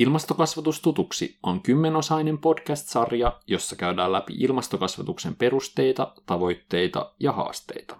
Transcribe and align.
Ilmastokasvatus 0.00 0.80
tutuksi 0.80 1.38
on 1.42 1.62
kymmenosainen 1.62 2.38
podcast-sarja, 2.38 3.40
jossa 3.46 3.76
käydään 3.76 4.12
läpi 4.12 4.32
ilmastokasvatuksen 4.38 5.36
perusteita, 5.36 6.12
tavoitteita 6.26 7.12
ja 7.18 7.32
haasteita. 7.32 7.96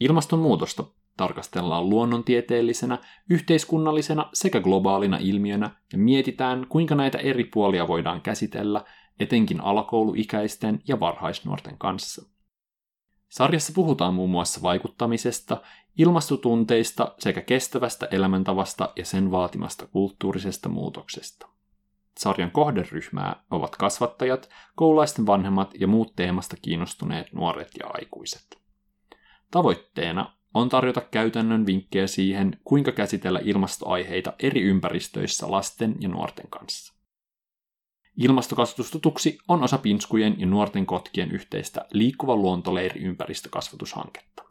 Ilmastonmuutosta 0.00 0.84
tarkastellaan 1.16 1.90
luonnontieteellisenä, 1.90 2.98
yhteiskunnallisena 3.30 4.30
sekä 4.32 4.60
globaalina 4.60 5.18
ilmiönä 5.20 5.70
ja 5.92 5.98
mietitään, 5.98 6.66
kuinka 6.68 6.94
näitä 6.94 7.18
eri 7.18 7.44
puolia 7.44 7.88
voidaan 7.88 8.20
käsitellä 8.20 8.84
etenkin 9.20 9.60
alakouluikäisten 9.60 10.82
ja 10.88 11.00
varhaisnuorten 11.00 11.78
kanssa. 11.78 12.33
Sarjassa 13.34 13.72
puhutaan 13.74 14.14
muun 14.14 14.30
muassa 14.30 14.62
vaikuttamisesta, 14.62 15.62
ilmastotunteista 15.98 17.14
sekä 17.18 17.40
kestävästä 17.40 18.08
elämäntavasta 18.10 18.92
ja 18.96 19.04
sen 19.04 19.30
vaatimasta 19.30 19.86
kulttuurisesta 19.86 20.68
muutoksesta. 20.68 21.48
Sarjan 22.18 22.50
kohderyhmää 22.50 23.42
ovat 23.50 23.76
kasvattajat, 23.76 24.48
koululaisten 24.76 25.26
vanhemmat 25.26 25.74
ja 25.80 25.86
muut 25.86 26.16
teemasta 26.16 26.56
kiinnostuneet 26.62 27.32
nuoret 27.32 27.70
ja 27.78 27.86
aikuiset. 27.88 28.58
Tavoitteena 29.50 30.32
on 30.54 30.68
tarjota 30.68 31.00
käytännön 31.00 31.66
vinkkejä 31.66 32.06
siihen, 32.06 32.60
kuinka 32.64 32.92
käsitellä 32.92 33.40
ilmastoaiheita 33.42 34.32
eri 34.38 34.62
ympäristöissä 34.62 35.50
lasten 35.50 35.96
ja 36.00 36.08
nuorten 36.08 36.48
kanssa. 36.50 36.93
Ilmastokasvatustutuksi 38.16 39.38
on 39.48 39.62
osa 39.62 39.78
Pinskujen 39.78 40.40
ja 40.40 40.46
nuorten 40.46 40.86
kotkien 40.86 41.30
yhteistä 41.30 41.86
liikkuva 41.92 42.36
luontoleiri 42.36 43.00
ympäristökasvatushanketta. 43.00 44.42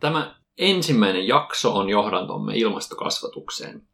Tämä 0.00 0.34
ensimmäinen 0.58 1.26
jakso 1.28 1.76
on 1.76 1.90
johdantomme 1.90 2.56
ilmastokasvatukseen. 2.56 3.89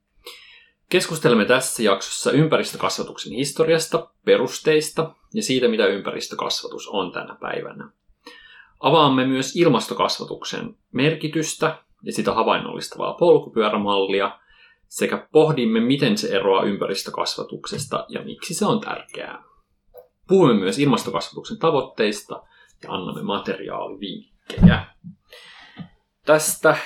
Keskustelemme 0.88 1.44
tässä 1.44 1.82
jaksossa 1.82 2.30
ympäristökasvatuksen 2.30 3.32
historiasta, 3.32 4.10
perusteista 4.24 5.14
ja 5.34 5.42
siitä, 5.42 5.68
mitä 5.68 5.86
ympäristökasvatus 5.86 6.88
on 6.88 7.12
tänä 7.12 7.36
päivänä. 7.40 7.90
Avaamme 8.80 9.26
myös 9.26 9.56
ilmastokasvatuksen 9.56 10.76
merkitystä 10.92 11.78
ja 12.02 12.12
sitä 12.12 12.34
havainnollistavaa 12.34 13.12
polkupyörämallia 13.14 14.38
sekä 14.88 15.28
pohdimme, 15.32 15.80
miten 15.80 16.18
se 16.18 16.28
eroaa 16.28 16.62
ympäristökasvatuksesta 16.62 18.06
ja 18.08 18.22
miksi 18.22 18.54
se 18.54 18.66
on 18.66 18.80
tärkeää. 18.80 19.42
Puhumme 20.28 20.54
myös 20.54 20.78
ilmastokasvatuksen 20.78 21.58
tavoitteista 21.58 22.42
ja 22.82 22.92
annamme 22.92 23.22
materiaalivinkkejä. 23.22 24.86
Tästä 26.26 26.76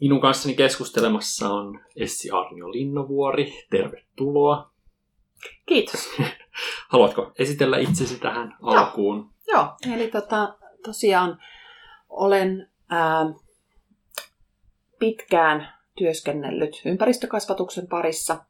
minun 0.00 0.20
kanssani 0.20 0.54
keskustelemassa 0.54 1.48
on 1.48 1.80
Essi 1.96 2.30
Arnio 2.30 2.72
Linnovuori. 2.72 3.52
Tervetuloa. 3.70 4.70
Kiitos. 5.66 6.08
Haluatko 6.92 7.32
esitellä 7.38 7.78
itsesi 7.78 8.18
tähän 8.18 8.56
Joo. 8.62 8.70
alkuun? 8.70 9.30
Joo, 9.46 9.66
eli 9.94 10.08
tota, 10.08 10.54
tosiaan 10.84 11.38
olen 12.08 12.70
ää, 12.88 13.26
pitkään 14.98 15.72
työskennellyt 15.98 16.82
ympäristökasvatuksen 16.84 17.86
parissa. 17.86 18.44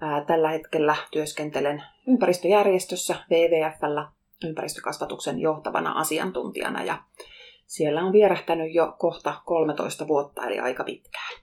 Ää, 0.00 0.24
tällä 0.24 0.50
hetkellä 0.50 0.96
työskentelen 1.10 1.82
ympäristöjärjestössä 2.08 3.14
WWFllä 3.30 4.08
ympäristökasvatuksen 4.44 5.40
johtavana 5.40 5.92
asiantuntijana 5.92 6.84
ja 6.84 6.98
siellä 7.72 8.04
on 8.04 8.12
vierähtänyt 8.12 8.74
jo 8.74 8.94
kohta 8.98 9.42
13 9.44 10.08
vuotta, 10.08 10.46
eli 10.46 10.58
aika 10.58 10.84
pitkään. 10.84 11.40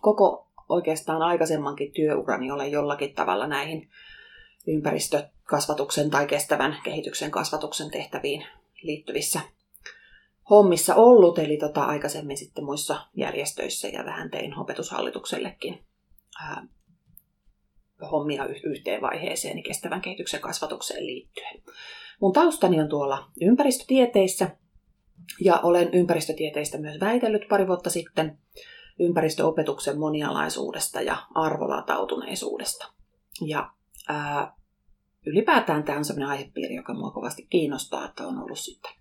Koko 0.00 0.48
oikeastaan 0.68 1.22
aikaisemmankin 1.22 1.92
työurani 1.92 2.50
olen 2.50 2.72
jollakin 2.72 3.14
tavalla 3.14 3.46
näihin 3.46 3.90
ympäristökasvatuksen 4.66 6.10
tai 6.10 6.26
kestävän 6.26 6.76
kehityksen 6.84 7.30
kasvatuksen 7.30 7.90
tehtäviin 7.90 8.46
liittyvissä 8.82 9.40
hommissa 10.50 10.94
ollut, 10.94 11.38
eli 11.38 11.56
tota, 11.56 11.84
aikaisemmin 11.84 12.36
sitten 12.36 12.64
muissa 12.64 13.06
järjestöissä 13.14 13.88
ja 13.88 14.04
vähän 14.04 14.30
tein 14.30 14.58
opetushallituksellekin 14.58 15.84
ää, 16.42 16.66
hommia 18.10 18.46
yhteen 18.64 19.02
vaiheeseen 19.02 19.62
kestävän 19.62 20.00
kehityksen 20.00 20.40
kasvatukseen 20.40 21.06
liittyen. 21.06 21.62
Mun 22.20 22.32
taustani 22.32 22.80
on 22.80 22.88
tuolla 22.88 23.30
ympäristötieteissä, 23.40 24.50
ja 25.40 25.60
olen 25.62 25.94
ympäristötieteistä 25.94 26.78
myös 26.78 27.00
väitellyt 27.00 27.48
pari 27.48 27.66
vuotta 27.66 27.90
sitten 27.90 28.38
ympäristöopetuksen 28.98 29.98
monialaisuudesta 29.98 31.00
ja 31.00 31.16
arvolatautuneisuudesta. 31.34 32.92
Ja 33.46 33.70
ää, 34.08 34.52
ylipäätään 35.26 35.84
tämä 35.84 35.98
on 35.98 36.04
sellainen 36.04 36.28
aihepiiri, 36.28 36.74
joka 36.74 36.94
minua 36.94 37.10
kovasti 37.10 37.46
kiinnostaa, 37.50 38.04
että 38.04 38.26
on 38.26 38.38
ollut 38.38 38.58
sitten 38.58 38.92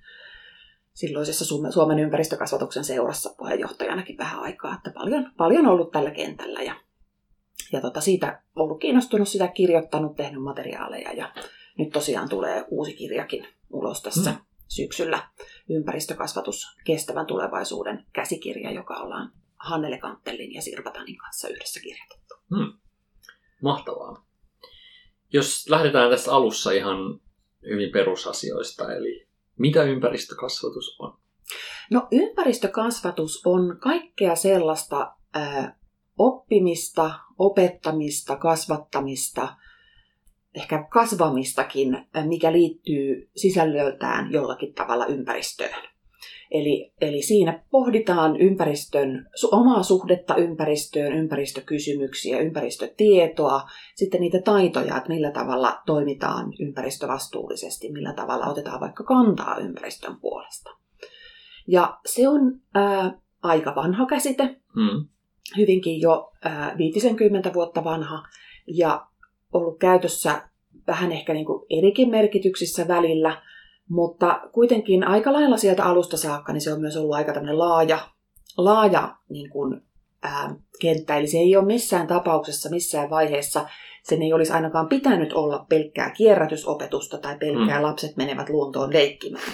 silloisessa 0.93 1.45
Suomen 1.71 1.99
ympäristökasvatuksen 1.99 2.83
seurassa 2.83 3.35
puheenjohtajanakin 3.37 4.17
vähän 4.17 4.39
aikaa, 4.39 4.75
että 4.75 4.91
paljon, 4.91 5.31
paljon 5.37 5.67
ollut 5.67 5.91
tällä 5.91 6.11
kentällä 6.11 6.61
ja, 6.61 6.75
ja 7.71 7.81
tota, 7.81 8.01
siitä 8.01 8.41
ollut 8.55 8.79
kiinnostunut, 8.79 9.27
sitä 9.27 9.47
kirjoittanut, 9.47 10.15
tehnyt 10.15 10.43
materiaaleja 10.43 11.13
ja 11.13 11.33
nyt 11.77 11.89
tosiaan 11.89 12.29
tulee 12.29 12.65
uusi 12.69 12.93
kirjakin 12.93 13.47
ulos 13.69 14.01
tässä 14.01 14.31
mm 14.31 14.37
syksyllä 14.67 15.29
ympäristökasvatus 15.69 16.77
kestävän 16.85 17.25
tulevaisuuden 17.25 18.05
käsikirja, 18.13 18.71
joka 18.71 18.93
ollaan 18.93 19.31
Hannele 19.55 19.97
Kanttelin 19.97 20.53
ja 20.53 20.61
Sirpa 20.61 20.91
Tanin 20.91 21.17
kanssa 21.17 21.47
yhdessä 21.47 21.79
kirjoitettu. 21.79 22.35
Hmm. 22.55 22.73
Mahtavaa. 23.61 24.25
Jos 25.33 25.69
lähdetään 25.69 26.11
tässä 26.11 26.35
alussa 26.35 26.71
ihan 26.71 26.97
hyvin 27.69 27.91
perusasioista, 27.91 28.93
eli 28.93 29.27
mitä 29.57 29.83
ympäristökasvatus 29.83 30.95
on? 30.99 31.17
No 31.91 32.07
ympäristökasvatus 32.11 33.41
on 33.45 33.77
kaikkea 33.79 34.35
sellaista 34.35 35.15
äh, 35.35 35.73
oppimista, 36.17 37.19
opettamista, 37.37 38.35
kasvattamista, 38.35 39.55
ehkä 40.55 40.87
kasvamistakin, 40.89 41.97
mikä 42.27 42.51
liittyy 42.51 43.29
sisällöltään 43.35 44.31
jollakin 44.31 44.73
tavalla 44.73 45.05
ympäristöön. 45.05 45.95
Eli, 46.51 46.93
eli 47.01 47.21
siinä 47.21 47.63
pohditaan 47.71 48.37
ympäristön, 48.37 49.29
omaa 49.51 49.83
suhdetta 49.83 50.35
ympäristöön, 50.35 51.13
ympäristökysymyksiä, 51.13 52.39
ympäristötietoa, 52.39 53.61
sitten 53.95 54.21
niitä 54.21 54.41
taitoja, 54.41 54.97
että 54.97 55.09
millä 55.09 55.31
tavalla 55.31 55.81
toimitaan 55.85 56.53
ympäristövastuullisesti, 56.59 57.91
millä 57.91 58.13
tavalla 58.13 58.45
otetaan 58.45 58.79
vaikka 58.79 59.03
kantaa 59.03 59.57
ympäristön 59.57 60.17
puolesta. 60.19 60.69
Ja 61.67 61.99
se 62.05 62.27
on 62.27 62.59
ää, 62.73 63.19
aika 63.43 63.75
vanha 63.75 64.05
käsite, 64.05 64.43
hmm. 64.75 65.07
hyvinkin 65.57 66.01
jo 66.01 66.31
ää, 66.43 66.75
50 66.77 67.53
vuotta 67.53 67.83
vanha, 67.83 68.23
ja 68.67 69.07
ollut 69.55 69.79
käytössä 69.79 70.49
vähän 70.87 71.11
ehkä 71.11 71.33
niin 71.33 71.45
kuin 71.45 71.65
erikin 71.69 72.09
merkityksissä 72.09 72.87
välillä, 72.87 73.41
mutta 73.89 74.41
kuitenkin 74.51 75.07
aika 75.07 75.33
lailla 75.33 75.57
sieltä 75.57 75.85
alusta 75.85 76.17
saakka, 76.17 76.53
niin 76.53 76.61
se 76.61 76.73
on 76.73 76.81
myös 76.81 76.97
ollut 76.97 77.15
aika 77.15 77.33
tämmöinen 77.33 77.59
laaja, 77.59 77.99
laaja 78.57 79.15
niin 79.29 79.49
kuin, 79.49 79.81
ää, 80.23 80.55
kenttä. 80.81 81.17
Eli 81.17 81.27
se 81.27 81.37
ei 81.37 81.55
ole 81.55 81.65
missään 81.65 82.07
tapauksessa, 82.07 82.69
missään 82.69 83.09
vaiheessa, 83.09 83.67
sen 84.03 84.21
ei 84.21 84.33
olisi 84.33 84.53
ainakaan 84.53 84.87
pitänyt 84.87 85.33
olla 85.33 85.65
pelkkää 85.69 86.09
kierrätysopetusta 86.09 87.17
tai 87.17 87.37
pelkkää 87.37 87.77
mm. 87.77 87.83
lapset 87.83 88.17
menevät 88.17 88.49
luontoon 88.49 88.93
leikkimään 88.93 89.51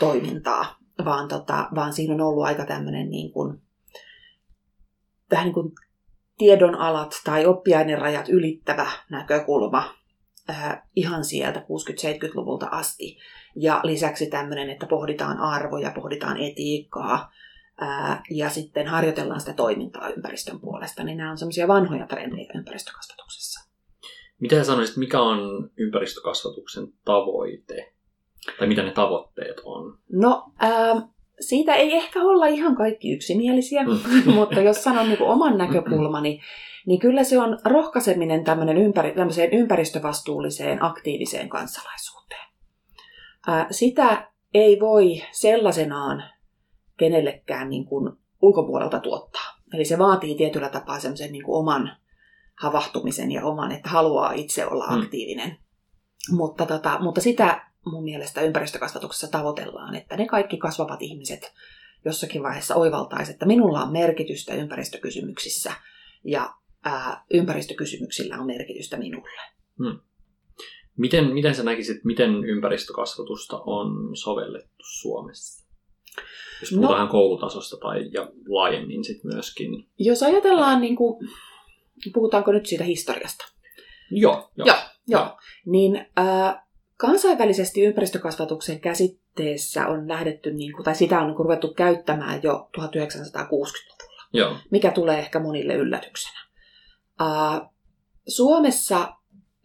toimintaa, 0.00 0.76
vaan, 1.04 1.28
tota, 1.28 1.68
vaan 1.74 1.92
siinä 1.92 2.14
on 2.14 2.20
ollut 2.20 2.44
aika 2.44 2.66
tämmöinen 2.66 3.10
niin 3.10 3.32
kuin, 3.32 3.60
vähän 5.30 5.44
niin 5.44 5.54
kuin 5.54 5.72
tiedonalat 6.40 7.20
tai 7.24 7.46
oppiainerajat 7.46 8.28
ylittävä 8.28 8.90
näkökulma 9.10 9.94
äh, 10.50 10.82
ihan 10.96 11.24
sieltä 11.24 11.60
60-70-luvulta 11.60 12.66
asti. 12.70 13.18
Ja 13.56 13.80
lisäksi 13.84 14.26
tämmöinen, 14.26 14.70
että 14.70 14.86
pohditaan 14.86 15.38
arvoja, 15.38 15.92
pohditaan 15.94 16.36
etiikkaa 16.36 17.32
äh, 17.82 18.22
ja 18.30 18.50
sitten 18.50 18.86
harjoitellaan 18.86 19.40
sitä 19.40 19.52
toimintaa 19.52 20.08
ympäristön 20.08 20.60
puolesta. 20.60 21.04
Niin 21.04 21.18
nämä 21.18 21.30
on 21.30 21.38
semmoisia 21.38 21.68
vanhoja 21.68 22.06
trendejä 22.06 22.52
ympäristökasvatuksessa. 22.54 23.70
Mitä 24.40 24.64
sanoisit, 24.64 24.96
mikä 24.96 25.20
on 25.20 25.70
ympäristökasvatuksen 25.76 26.92
tavoite? 27.04 27.92
Tai 28.58 28.68
mitä 28.68 28.82
ne 28.82 28.92
tavoitteet 28.92 29.60
on? 29.64 29.98
No, 30.12 30.52
äh, 30.62 31.02
siitä 31.40 31.74
ei 31.74 31.96
ehkä 31.96 32.22
olla 32.22 32.46
ihan 32.46 32.76
kaikki 32.76 33.12
yksimielisiä, 33.12 33.82
mm. 33.82 34.32
mutta 34.34 34.60
jos 34.60 34.84
sanon 34.84 35.08
niin 35.08 35.22
oman 35.22 35.58
näkökulmani, 35.58 36.40
niin 36.86 37.00
kyllä 37.00 37.24
se 37.24 37.38
on 37.38 37.58
rohkaiseminen 37.64 38.44
ympäri, 38.78 39.12
tämmöiseen 39.12 39.52
ympäristövastuulliseen 39.52 40.84
aktiiviseen 40.84 41.48
kansalaisuuteen. 41.48 42.48
Ää, 43.46 43.66
sitä 43.70 44.30
ei 44.54 44.80
voi 44.80 45.22
sellaisenaan 45.32 46.22
kenellekään 46.96 47.70
niin 47.70 47.84
kuin 47.84 48.12
ulkopuolelta 48.42 49.00
tuottaa. 49.00 49.60
Eli 49.74 49.84
se 49.84 49.98
vaatii 49.98 50.34
tietyllä 50.34 50.68
tapaa 50.68 51.00
semmoisen 51.00 51.32
niin 51.32 51.44
oman 51.46 51.96
havahtumisen 52.60 53.32
ja 53.32 53.44
oman, 53.46 53.72
että 53.72 53.88
haluaa 53.88 54.32
itse 54.32 54.66
olla 54.66 54.86
mm. 54.86 54.98
aktiivinen. 54.98 55.48
Mm. 55.50 56.36
Mutta, 56.36 56.66
tota, 56.66 56.98
mutta 57.00 57.20
sitä 57.20 57.69
mun 57.86 58.04
mielestä 58.04 58.40
ympäristökasvatuksessa 58.40 59.28
tavoitellaan, 59.28 59.94
että 59.94 60.16
ne 60.16 60.26
kaikki 60.26 60.56
kasvavat 60.56 61.02
ihmiset 61.02 61.52
jossakin 62.04 62.42
vaiheessa 62.42 62.74
oivaltaisivat, 62.74 63.34
että 63.34 63.46
minulla 63.46 63.82
on 63.82 63.92
merkitystä 63.92 64.54
ympäristökysymyksissä 64.54 65.72
ja 66.24 66.54
ää, 66.84 67.24
ympäristökysymyksillä 67.34 68.38
on 68.38 68.46
merkitystä 68.46 68.96
minulle. 68.96 69.40
Hmm. 69.78 70.00
Miten, 70.96 71.24
miten 71.24 71.54
sä 71.54 71.62
näkisit, 71.62 72.04
miten 72.04 72.44
ympäristökasvatusta 72.44 73.60
on 73.66 74.16
sovellettu 74.16 74.84
Suomessa? 75.00 75.66
Jos 76.60 76.70
puhutaan 76.70 77.06
no, 77.06 77.12
koulutasosta 77.12 77.76
tai 77.76 78.10
ja 78.12 78.28
laajemmin 78.48 79.04
sitten 79.04 79.34
myöskin. 79.34 79.86
Jos 79.98 80.22
ajatellaan, 80.22 80.80
niin 80.80 80.96
kuin, 80.96 81.28
puhutaanko 82.14 82.52
nyt 82.52 82.66
siitä 82.66 82.84
historiasta? 82.84 83.44
Joo. 84.10 84.50
Joo, 84.56 84.66
joo. 84.66 84.76
joo. 85.06 85.38
Niin 85.66 85.96
äh, 86.18 86.62
kansainvälisesti 87.00 87.84
ympäristökasvatuksen 87.84 88.80
käsitteessä 88.80 89.86
on 89.86 90.08
lähdetty, 90.08 90.52
niin 90.52 90.72
kuin, 90.72 90.84
tai 90.84 90.94
sitä 90.94 91.20
on 91.20 91.26
niin 91.26 91.36
kuin, 91.36 91.44
ruvettu 91.44 91.74
käyttämään 91.74 92.42
jo 92.42 92.68
1960-luvulla, 92.78 94.22
joo. 94.32 94.56
mikä 94.70 94.90
tulee 94.90 95.18
ehkä 95.18 95.40
monille 95.40 95.74
yllätyksenä. 95.74 96.38
Uh, 97.20 97.70
Suomessa 98.28 99.12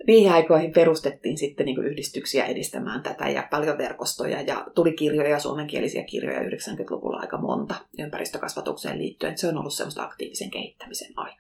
Niihin 0.07 0.33
aikoihin 0.33 0.73
perustettiin 0.73 1.39
sitten 1.39 1.67
niin 1.67 1.85
yhdistyksiä 1.85 2.45
edistämään 2.45 3.03
tätä 3.03 3.29
ja 3.29 3.49
paljon 3.51 3.79
verkostoja 3.79 4.43
ja 4.43 4.67
tuli 4.75 4.93
kirjoja, 4.93 5.39
suomenkielisiä 5.39 6.05
kirjoja 6.05 6.41
90-luvulla 6.41 7.21
aika 7.21 7.39
monta 7.39 7.75
ympäristökasvatukseen 7.99 8.99
liittyen. 8.99 9.39
Se 9.39 9.49
on 9.49 9.59
ollut 9.59 9.75
semmoista 9.75 10.03
aktiivisen 10.03 10.51
kehittämisen 10.51 11.13
aikaa. 11.17 11.38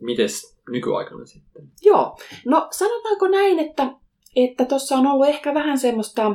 Mites 0.00 0.60
nykyaikana 0.70 1.26
sitten? 1.26 1.68
Joo, 1.82 2.16
no 2.46 2.68
sanotaanko 2.70 3.28
näin, 3.28 3.58
että 3.58 3.92
että 4.36 4.64
tuossa 4.64 4.96
on 4.96 5.06
ollut 5.06 5.28
ehkä 5.28 5.54
vähän 5.54 5.78
semmoista, 5.78 6.34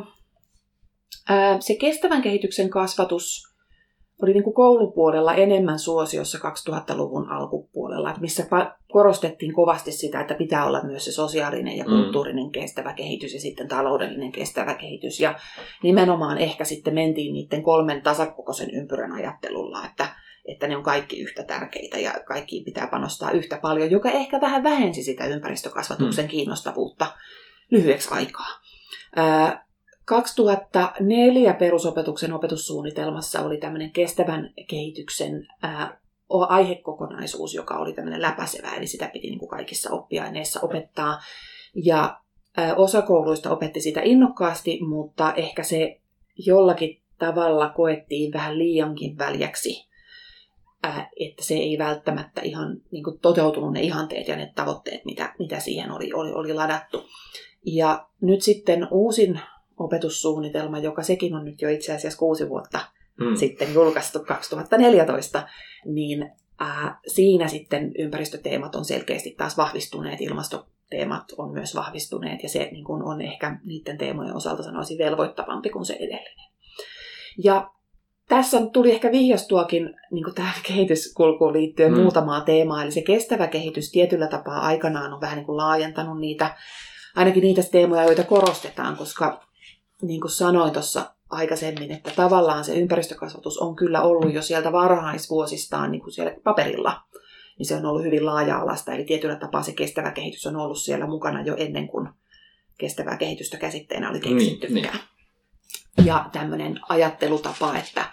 ää, 1.30 1.62
se 1.62 1.76
kestävän 1.76 2.22
kehityksen 2.22 2.70
kasvatus 2.70 3.56
oli 4.22 4.34
niin 4.34 4.44
kuin 4.44 4.54
koulupuolella 4.54 5.34
enemmän 5.34 5.80
suosiossa 5.80 6.38
2000-luvun 6.38 7.30
alkupuolella, 7.30 8.16
missä 8.20 8.46
korostettiin 8.92 9.54
kovasti 9.54 9.92
sitä, 9.92 10.22
että 10.22 10.34
pitää 10.34 10.66
olla 10.66 10.84
myös 10.84 11.06
se 11.06 11.12
sosiaalinen 11.12 11.78
ja 11.78 11.84
mm. 11.84 11.90
kulttuurinen 11.90 12.46
mm. 12.46 12.52
kestävä 12.52 12.94
kehitys 12.94 13.34
ja 13.34 13.40
sitten 13.40 13.68
taloudellinen 13.68 14.32
kestävä 14.32 14.74
kehitys. 14.74 15.20
Ja 15.20 15.40
nimenomaan 15.84 16.38
ehkä 16.38 16.66
sitten 16.66 16.94
mentiin 16.94 17.34
niiden 17.34 17.64
kolmen 17.64 18.02
tasakokoisen 18.02 18.72
ympyrän 18.72 19.12
ajattelulla, 19.12 19.86
että 19.86 20.08
että 20.48 20.68
ne 20.68 20.78
on 20.78 20.84
kaikki 20.84 21.20
yhtä 21.22 21.44
tärkeitä 21.44 22.00
ja 22.00 22.14
kaikkiin 22.26 22.66
pitää 22.66 22.88
panostaa 22.88 23.32
yhtä 23.32 23.58
paljon, 23.58 23.92
joka 23.92 24.10
ehkä 24.10 24.42
vähän 24.42 24.64
vähensi 24.64 25.04
sitä 25.04 25.26
ympäristökasvatuksen 25.26 26.26
mm. 26.26 26.30
kiinnostavuutta 26.30 27.08
lyhyeksi 27.72 28.10
aikaa. 28.12 28.50
2004 30.06 31.54
perusopetuksen 31.54 32.34
opetussuunnitelmassa 32.34 33.42
oli 33.42 33.58
tämmöinen 33.58 33.92
kestävän 33.92 34.54
kehityksen 34.70 35.48
aihekokonaisuus, 36.30 37.54
joka 37.54 37.78
oli 37.78 37.94
tämmöinen 37.94 38.22
läpäisevä, 38.22 38.76
eli 38.76 38.88
sitä 38.88 39.10
piti 39.14 39.28
niin 39.28 39.40
kuin 39.40 39.50
kaikissa 39.50 39.90
oppiaineissa 39.92 40.60
opettaa. 40.62 41.20
Ja 41.84 42.20
osa 42.76 43.02
kouluista 43.02 43.52
opetti 43.52 43.82
sitä 43.82 44.02
innokkaasti, 44.04 44.80
mutta 44.88 45.34
ehkä 45.34 45.64
se 45.64 46.02
jollakin 46.38 47.02
tavalla 47.20 47.70
koettiin 47.70 48.34
vähän 48.34 48.58
liiankin 48.58 49.18
väljäksi 49.18 49.88
että 51.20 51.44
se 51.44 51.54
ei 51.54 51.78
välttämättä 51.78 52.42
ihan 52.42 52.82
niin 52.92 53.04
kuin 53.04 53.20
toteutunut 53.20 53.74
ne 53.74 53.82
ihanteet 53.82 54.28
ja 54.28 54.36
ne 54.36 54.52
tavoitteet, 54.56 55.06
mitä, 55.06 55.34
mitä 55.40 55.60
siihen 55.60 55.92
oli, 55.92 56.14
oli, 56.14 56.32
oli 56.32 56.54
ladattu. 56.54 57.04
Ja 57.66 58.08
nyt 58.22 58.42
sitten 58.42 58.88
uusin 58.92 59.40
opetussuunnitelma, 59.78 60.80
joka 60.80 61.04
sekin 61.04 61.36
on 61.36 61.46
nyt 61.46 61.62
jo 61.62 61.70
itse 61.70 61.94
asiassa 61.94 62.20
kuusi 62.20 62.50
vuotta 62.50 62.80
hmm. 63.24 63.36
sitten 63.36 63.74
julkaistu 63.74 64.20
2014, 64.20 65.48
niin 65.86 66.32
ää, 66.60 67.00
siinä 67.08 67.48
sitten 67.48 67.92
ympäristöteemat 67.98 68.76
on 68.76 68.86
selkeästi 68.86 69.36
taas 69.38 69.58
vahvistuneet, 69.58 70.22
ilmastoteemat 70.22 71.24
on 71.38 71.52
myös 71.52 71.76
vahvistuneet 71.76 72.44
ja 72.44 72.50
se 72.50 72.70
niin 72.72 72.86
kuin 72.86 73.04
on 73.04 73.22
ehkä 73.22 73.60
niiden 73.64 73.98
teemojen 73.98 74.36
osalta 74.36 74.64
sanoisin 74.64 74.98
velvoittavampi 74.98 75.70
kuin 75.70 75.86
se 75.86 75.94
edellinen. 75.94 76.52
Ja 77.44 77.72
tässä 78.36 78.62
tuli 78.74 78.92
ehkä 78.92 79.12
vihjastuakin 79.12 79.96
niin 80.12 80.36
tähän 80.36 80.62
kehityskulkuun 80.68 81.54
liittyen 81.54 81.94
mm. 81.94 82.00
muutamaa 82.00 82.42
teemaa. 82.42 82.84
Eli 82.84 82.92
se 82.92 83.02
kestävä 83.02 83.48
kehitys 83.48 83.92
tietyllä 83.92 84.28
tapaa 84.28 84.60
aikanaan 84.60 85.14
on 85.14 85.22
vähän 85.22 85.36
niin 85.36 85.46
kuin 85.46 85.58
laajentanut 85.58 86.20
niitä, 86.20 86.56
ainakin 87.16 87.42
niitä 87.42 87.62
teemoja, 87.72 88.04
joita 88.04 88.24
korostetaan, 88.24 88.96
koska 88.98 89.48
niin 90.02 90.22
kuin 90.22 90.32
sanoin 90.32 90.74
tuossa 90.74 91.16
aikaisemmin, 91.30 91.92
että 91.92 92.12
tavallaan 92.16 92.64
se 92.64 92.76
ympäristökasvatus 92.76 93.58
on 93.58 93.76
kyllä 93.76 94.02
ollut 94.02 94.34
jo 94.34 94.42
sieltä 94.42 94.72
varhaisvuosistaan 94.72 95.92
niin 95.92 96.02
kuin 96.02 96.14
siellä 96.14 96.34
paperilla. 96.44 97.02
Niin 97.60 97.66
se 97.66 97.76
on 97.76 97.86
ollut 97.86 98.04
hyvin 98.04 98.26
laaja-alasta, 98.26 98.94
eli 98.94 99.06
tietyllä 99.06 99.36
tapaa 99.36 99.64
se 99.64 99.74
kestävä 99.74 100.12
kehitys 100.12 100.46
on 100.46 100.56
ollut 100.56 100.78
siellä 100.78 101.08
mukana 101.08 101.42
jo 101.42 101.56
ennen 101.58 101.88
kuin 101.88 102.10
kestävää 102.78 103.18
kehitystä 103.18 103.58
käsitteenä 103.58 104.10
oli 104.10 104.20
keksitty. 104.20 104.68
Niin, 104.68 104.84
niin 104.84 105.15
ja 106.06 106.30
tämmöinen 106.32 106.80
ajattelutapa, 106.90 107.76
että, 107.78 108.06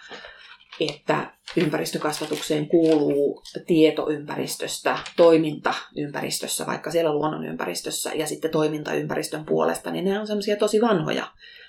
että 0.81 1.33
ympäristökasvatukseen 1.57 2.69
kuuluu 2.69 3.43
tietoympäristöstä, 3.67 4.99
toimintaympäristössä, 5.17 6.67
vaikka 6.67 6.91
siellä 6.91 7.15
luonnonympäristössä 7.15 8.11
ja 8.15 8.27
sitten 8.27 8.51
toimintaympäristön 8.51 9.45
puolesta, 9.45 9.91
niin 9.91 10.05
ne 10.05 10.21
on 10.21 10.27
semmoisia 10.27 10.57
tosi 10.57 10.81
vanhoja 10.81 11.27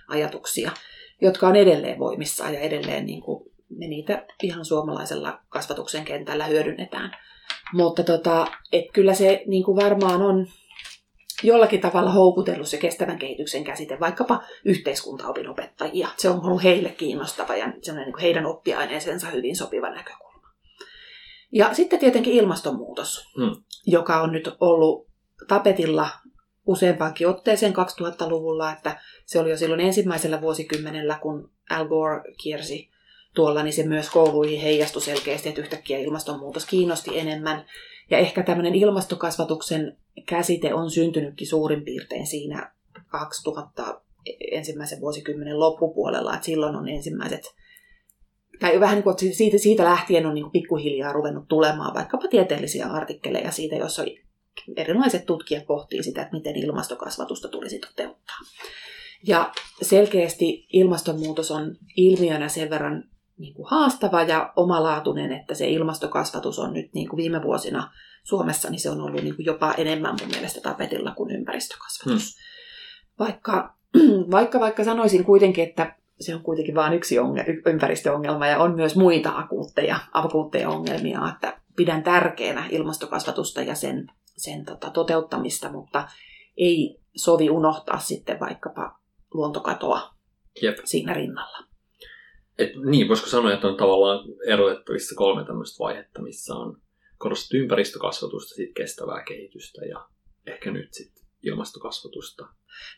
ajatuksia, 0.08 0.72
jotka 1.22 1.48
on 1.48 1.56
edelleen 1.56 2.00
voimissa 2.00 2.50
ja 2.50 2.60
edelleen 2.60 3.06
niin 3.06 3.22
kuin 3.22 3.54
me 3.70 3.88
niitä 3.88 4.26
ihan 4.44 4.66
suomalaisella 4.66 5.40
kasvatuksen 5.50 6.06
kentällä 6.06 6.46
hyödynnetään. 6.46 7.12
Mutta 7.74 8.04
tota, 8.04 8.48
et 8.72 8.86
kyllä 8.94 9.14
se 9.14 9.44
niin 9.48 9.64
kuin 9.64 9.76
varmaan 9.76 10.22
on 10.22 10.48
jollakin 11.44 11.82
tavalla 11.82 12.12
houkutellut 12.12 12.68
se 12.68 12.78
kestävän 12.78 13.20
kehityksen 13.20 13.64
käsite 13.64 14.00
vaikkapa 14.00 14.44
yhteiskuntaopin 14.66 15.50
opettajia. 15.50 16.08
Se 16.18 16.30
on 16.30 16.46
ollut 16.46 16.64
heille 16.64 16.90
kiinnostava 16.90 17.56
ja 17.56 17.68
niin 17.68 18.20
heidän 18.22 18.46
oppiaineensa 18.46 19.28
hyvin 19.28 19.56
sopiva 19.56 19.90
näkökulma. 19.90 20.50
Ja 21.52 21.74
sitten 21.74 22.00
tietenkin 22.00 22.34
ilmastonmuutos, 22.34 23.28
hmm. 23.38 23.64
joka 23.86 24.22
on 24.22 24.32
nyt 24.32 24.50
ollut 24.60 25.08
tapetilla 25.48 26.10
useampaankin 26.68 27.28
otteeseen 27.28 27.74
2000-luvulla, 27.74 28.72
että 28.72 29.02
se 29.26 29.40
oli 29.40 29.50
jo 29.50 29.58
silloin 29.58 29.82
ensimmäisellä 29.82 30.42
vuosikymmenellä, 30.42 31.20
kun 31.22 31.52
Al 31.70 31.88
Gore 31.88 32.22
kiersi 32.44 32.90
tuolla, 33.36 33.64
niin 33.64 33.74
se 33.74 33.84
myös 33.84 34.10
kouluihin 34.10 34.62
heijastui 34.62 35.02
selkeästi, 35.02 35.50
että 35.50 35.62
yhtäkkiä 35.62 36.00
ilmastonmuutos 36.00 36.66
kiinnosti 36.66 37.20
enemmän. 37.20 37.66
Ja 38.10 38.18
ehkä 38.18 38.44
tämmöinen 38.44 38.76
ilmastokasvatuksen 38.76 39.98
käsite 40.28 40.74
on 40.74 40.92
syntynytkin 40.92 41.48
suurin 41.48 41.84
piirtein 41.84 42.28
siinä 42.28 42.72
2000 43.08 44.02
ensimmäisen 44.52 45.02
vuosikymmenen 45.02 45.60
loppupuolella, 45.60 46.34
että 46.34 46.46
silloin 46.46 46.76
on 46.76 46.90
ensimmäiset, 46.90 47.42
tai 48.60 48.80
vähän 48.80 48.96
niin 48.96 49.04
kuin 49.04 49.16
siitä, 49.34 49.58
siitä 49.58 49.84
lähtien 49.84 50.26
on 50.26 50.34
niin 50.34 50.52
pikkuhiljaa 50.52 51.14
ruvennut 51.14 51.48
tulemaan 51.48 51.94
vaikkapa 51.94 52.28
tieteellisiä 52.28 52.88
artikkeleja 52.88 53.52
siitä, 53.52 53.76
jossa 53.76 54.04
erilaiset 54.78 55.26
tutkijat 55.26 55.66
pohtii 55.66 56.04
sitä, 56.04 56.22
että 56.22 56.38
miten 56.38 56.56
ilmastokasvatusta 56.56 57.48
tulisi 57.48 57.80
toteuttaa. 57.80 58.38
Ja 59.28 59.52
selkeästi 59.82 60.68
ilmastonmuutos 60.74 61.52
on 61.52 61.76
ilmiönä 61.98 62.50
sen 62.50 62.70
verran 62.70 63.04
niin 63.38 63.54
kuin 63.54 63.70
haastava 63.70 64.24
ja 64.24 64.54
omalaatuinen, 64.56 65.32
että 65.32 65.54
se 65.54 65.70
ilmastokasvatus 65.70 66.60
on 66.60 66.74
nyt 66.74 66.94
niin 66.94 67.10
kuin 67.10 67.18
viime 67.18 67.44
vuosina 67.44 67.92
Suomessa, 68.24 68.70
niin 68.70 68.80
se 68.80 68.90
on 68.90 69.02
ollut 69.02 69.24
niin 69.24 69.36
kuin 69.36 69.46
jopa 69.46 69.74
enemmän 69.78 70.16
mun 70.22 70.30
mielestä 70.30 70.62
tapetilla 70.62 71.12
kuin 71.12 71.36
ympäristökasvatus. 71.36 72.38
Hmm. 72.38 72.44
Vaikka, 73.20 73.76
vaikka, 74.32 74.60
vaikka 74.60 74.84
sanoisin 74.84 75.24
kuitenkin, 75.24 75.64
että 75.64 75.96
se 76.20 76.36
on 76.36 76.42
kuitenkin 76.42 76.76
vain 76.76 76.94
yksi 76.94 77.20
ongelma, 77.20 77.50
ympäristöongelma 77.66 78.48
ja 78.48 78.60
on 78.60 78.76
myös 78.76 78.96
muita 78.96 79.34
akuutteja, 79.36 80.00
akuutteja 80.14 80.70
ongelmia, 80.70 81.30
että 81.34 81.62
pidän 81.76 82.04
tärkeänä 82.04 82.68
ilmastokasvatusta 82.72 83.62
ja 83.62 83.76
sen, 83.76 84.08
sen 84.38 84.66
tota, 84.66 84.90
toteuttamista, 84.90 85.72
mutta 85.72 86.08
ei 86.58 87.00
sovi 87.16 87.50
unohtaa 87.50 88.00
sitten 88.00 88.40
vaikkapa 88.40 89.00
luontokatoa 89.34 90.14
Jep. 90.62 90.78
siinä 90.84 91.14
rinnalla. 91.14 91.58
Et, 92.58 92.70
niin, 92.86 93.08
voisiko 93.08 93.30
sanoa, 93.30 93.54
että 93.54 93.68
on 93.68 93.78
tavallaan 93.78 94.20
erotettavissa 94.48 95.16
kolme 95.16 95.46
tämmöistä 95.46 95.80
vaihetta, 95.80 96.22
missä 96.22 96.56
on 96.56 96.82
korostettu 97.24 97.58
ympäristökasvatusta, 97.58 98.56
sitten 98.56 98.74
kestävää 98.74 99.24
kehitystä 99.24 99.86
ja 99.86 100.06
ehkä 100.48 100.72
nyt 100.72 100.94
sitten 100.94 101.24
ilmastokasvatusta. 101.44 102.44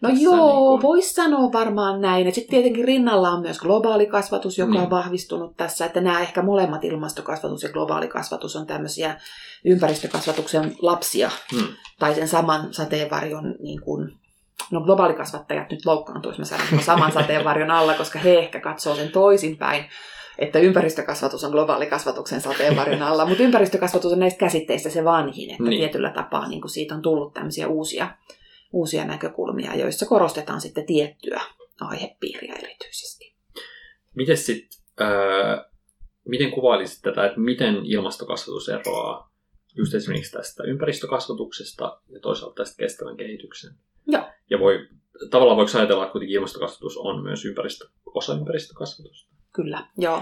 No 0.02 0.10
Tässä 0.10 0.24
joo, 0.24 0.36
niin 0.36 0.56
kuin... 0.66 0.82
voisi 0.82 1.14
sanoa 1.14 1.52
varmaan 1.54 2.02
näin. 2.02 2.34
Sitten 2.34 2.50
tietenkin 2.50 2.86
rinnalla 2.86 3.30
on 3.30 3.42
myös 3.42 3.60
globaali 3.60 4.06
kasvatus, 4.06 4.58
joka 4.58 4.72
niin. 4.72 4.82
on 4.82 4.90
vahvistunut 4.90 5.58
tässä. 5.58 5.86
Että 5.86 6.02
nämä 6.02 6.22
ehkä 6.22 6.42
molemmat 6.42 6.84
ilmastokasvatus 6.84 7.64
ja 7.64 7.70
globaali 7.70 8.08
kasvatus 8.08 8.56
on 8.56 8.68
tämmöisiä 8.68 9.20
ympäristökasvatuksen 9.66 10.76
lapsia. 10.82 11.32
Hmm. 11.56 11.68
Tai 12.00 12.16
sen 12.16 12.28
saman 12.28 12.74
sateenvarjon 12.74 13.56
niin 13.60 13.82
kuin, 13.82 14.12
no 14.72 14.82
globaalikasvattajat 14.82 15.72
nyt 15.72 15.86
loukkaantuu, 15.86 16.32
jos 16.32 16.40
mä 16.40 16.46
sanon 16.46 16.84
saman 16.84 17.12
sateenvarjon 17.22 17.72
alla, 17.72 17.94
koska 17.94 18.20
he 18.20 18.38
ehkä 18.38 18.60
katsoo 18.60 18.96
sen 18.96 19.12
toisinpäin, 19.12 19.86
että 20.40 20.60
ympäristökasvatus 20.60 21.44
on 21.44 21.52
globaalikasvatuksen 21.52 22.42
sateenvarjon 22.42 23.02
alla, 23.02 23.26
mutta 23.26 23.44
ympäristökasvatus 23.44 24.12
on 24.12 24.20
näistä 24.20 24.40
käsitteistä 24.40 24.90
se 24.90 25.04
vanhin, 25.04 25.52
että 25.52 25.64
niin. 25.64 25.80
tietyllä 25.80 26.12
tapaa 26.12 26.48
niin 26.48 26.62
kuin 26.62 26.72
siitä 26.72 26.96
on 26.96 27.02
tullut 27.02 27.34
tämmöisiä 27.34 27.68
uusia, 27.68 28.18
uusia 28.74 29.06
näkökulmia, 29.06 29.76
joissa 29.76 30.06
korostetaan 30.06 30.62
sitten 30.62 30.86
tiettyä 30.86 31.42
aihepiiriä 31.82 32.56
erityisesti. 32.56 33.36
Miten 34.16 34.38
sitten, 34.38 34.80
äh, 35.02 35.66
miten 36.28 36.52
kuvailisit 36.52 37.02
tätä, 37.02 37.26
että 37.26 37.40
miten 37.40 37.86
ilmastokasvatus 37.86 38.70
eroaa 38.70 39.32
just 39.78 39.94
esimerkiksi 39.94 40.32
tästä 40.32 40.64
ympäristökasvatuksesta 40.64 42.02
ja 42.10 42.20
toisaalta 42.20 42.56
tästä 42.56 42.78
kestävän 42.78 43.18
kehityksen 43.18 43.76
Joo. 44.08 44.24
Ja 44.50 44.60
voi, 44.60 44.88
tavallaan 45.30 45.58
voiko 45.58 45.78
ajatella, 45.78 46.04
että 46.04 46.12
kuitenkin 46.12 46.36
ilmastokasvatus 46.36 46.98
on 46.98 47.24
myös 47.24 47.46
ympäristö, 47.46 47.90
osa 48.06 48.34
ympäristökasvatusta? 48.34 49.35
Kyllä, 49.56 49.88
joo. 49.98 50.22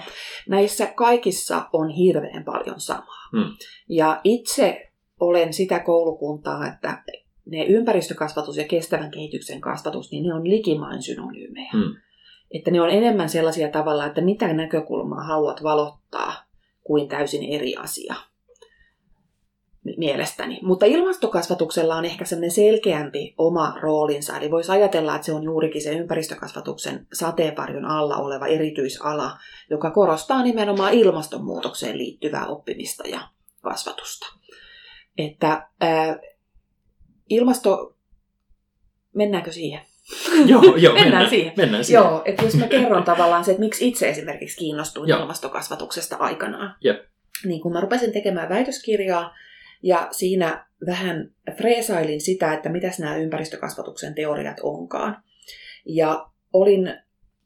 Näissä 0.49 0.87
kaikissa 0.95 1.69
on 1.73 1.89
hirveän 1.89 2.43
paljon 2.43 2.79
samaa. 2.79 3.29
Hmm. 3.31 3.55
Ja 3.89 4.21
itse 4.23 4.91
olen 5.19 5.53
sitä 5.53 5.79
koulukuntaa, 5.79 6.67
että 6.67 7.03
ne 7.45 7.65
ympäristökasvatus 7.65 8.57
ja 8.57 8.67
kestävän 8.67 9.11
kehityksen 9.11 9.61
kasvatus, 9.61 10.11
niin 10.11 10.23
ne 10.23 10.33
on 10.33 10.49
likimain 10.49 11.03
synonyymejä. 11.03 11.69
Hmm. 11.73 11.95
Että 12.51 12.71
ne 12.71 12.81
on 12.81 12.89
enemmän 12.89 13.29
sellaisia 13.29 13.69
tavalla, 13.69 14.05
että 14.05 14.21
mitä 14.21 14.53
näkökulmaa 14.53 15.23
haluat 15.23 15.63
valottaa 15.63 16.33
kuin 16.83 17.07
täysin 17.07 17.43
eri 17.43 17.75
asia 17.75 18.15
mielestäni. 19.97 20.59
Mutta 20.63 20.85
ilmastokasvatuksella 20.85 21.95
on 21.95 22.05
ehkä 22.05 22.25
sellainen 22.25 22.51
selkeämpi 22.51 23.33
oma 23.37 23.75
roolinsa. 23.81 24.37
Eli 24.37 24.51
voisi 24.51 24.71
ajatella, 24.71 25.15
että 25.15 25.25
se 25.25 25.33
on 25.33 25.43
juurikin 25.43 25.81
se 25.81 25.93
ympäristökasvatuksen 25.93 27.07
sateenvarjon 27.13 27.85
alla 27.85 28.17
oleva 28.17 28.47
erityisala, 28.47 29.37
joka 29.69 29.91
korostaa 29.91 30.43
nimenomaan 30.43 30.93
ilmastonmuutokseen 30.93 31.97
liittyvää 31.97 32.47
oppimista 32.47 33.07
ja 33.07 33.21
kasvatusta. 33.61 34.27
Että 35.17 35.67
ää, 35.81 36.19
ilmasto... 37.29 37.95
Mennäänkö 39.15 39.51
siihen? 39.51 39.81
joo, 40.45 40.61
joo 40.61 40.75
mennään, 40.75 40.95
mennään, 40.95 41.29
siihen. 41.29 41.53
Mennään 41.57 41.83
siihen. 41.85 42.03
Joo, 42.03 42.21
että 42.25 42.43
jos 42.43 42.55
mä 42.55 42.67
kerron 42.67 43.03
tavallaan 43.13 43.45
se, 43.45 43.51
että 43.51 43.63
miksi 43.63 43.87
itse 43.87 44.09
esimerkiksi 44.09 44.57
kiinnostuin 44.57 45.09
ilmastokasvatuksesta 45.09 46.15
aikanaan. 46.15 46.75
Jep. 46.81 47.05
Niin 47.45 47.61
kun 47.61 47.73
mä 47.73 47.81
rupesin 47.81 48.13
tekemään 48.13 48.49
väitöskirjaa, 48.49 49.35
ja 49.83 50.07
siinä 50.11 50.67
vähän 50.85 51.31
freesailin 51.57 52.21
sitä, 52.21 52.53
että 52.53 52.69
mitäs 52.69 52.99
nämä 52.99 53.15
ympäristökasvatuksen 53.15 54.15
teoriat 54.15 54.57
onkaan. 54.63 55.23
Ja 55.85 56.29
olin 56.53 56.93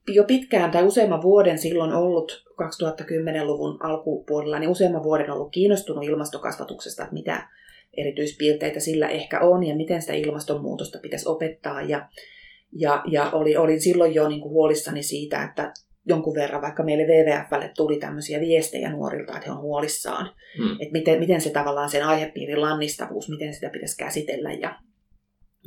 jo 0.07 0.23
pitkään 0.23 0.71
tai 0.71 0.83
useamman 0.83 1.21
vuoden 1.21 1.57
silloin 1.57 1.93
ollut 1.93 2.45
2010-luvun 2.51 3.77
alkupuolella, 3.83 4.59
niin 4.59 4.69
useamman 4.69 5.03
vuoden 5.03 5.31
ollut 5.31 5.51
kiinnostunut 5.51 6.03
ilmastokasvatuksesta, 6.03 7.03
että 7.03 7.13
mitä 7.13 7.47
erityispiirteitä 7.97 8.79
sillä 8.79 9.07
ehkä 9.07 9.39
on 9.39 9.63
ja 9.63 9.75
miten 9.75 10.01
sitä 10.01 10.13
ilmastonmuutosta 10.13 10.99
pitäisi 10.99 11.29
opettaa. 11.29 11.81
Ja, 11.81 12.09
ja, 12.71 13.03
ja 13.07 13.31
oli, 13.31 13.57
olin 13.57 13.81
silloin 13.81 14.15
jo 14.15 14.29
niin 14.29 14.41
kuin 14.41 14.51
huolissani 14.51 15.03
siitä, 15.03 15.43
että 15.43 15.73
jonkun 16.07 16.35
verran, 16.35 16.61
vaikka 16.61 16.83
meille 16.83 17.03
WWFlle 17.03 17.71
tuli 17.75 17.99
tämmöisiä 17.99 18.39
viestejä 18.39 18.91
nuorilta, 18.91 19.33
että 19.33 19.45
he 19.45 19.51
on 19.51 19.61
huolissaan, 19.61 20.31
hmm. 20.57 20.71
että 20.71 20.91
miten, 20.91 21.19
miten 21.19 21.41
se 21.41 21.49
tavallaan 21.49 21.89
sen 21.89 22.05
aihepiirin 22.05 22.61
lannistavuus, 22.61 23.29
miten 23.29 23.53
sitä 23.53 23.69
pitäisi 23.69 23.97
käsitellä. 23.97 24.51
Ja, 24.51 24.79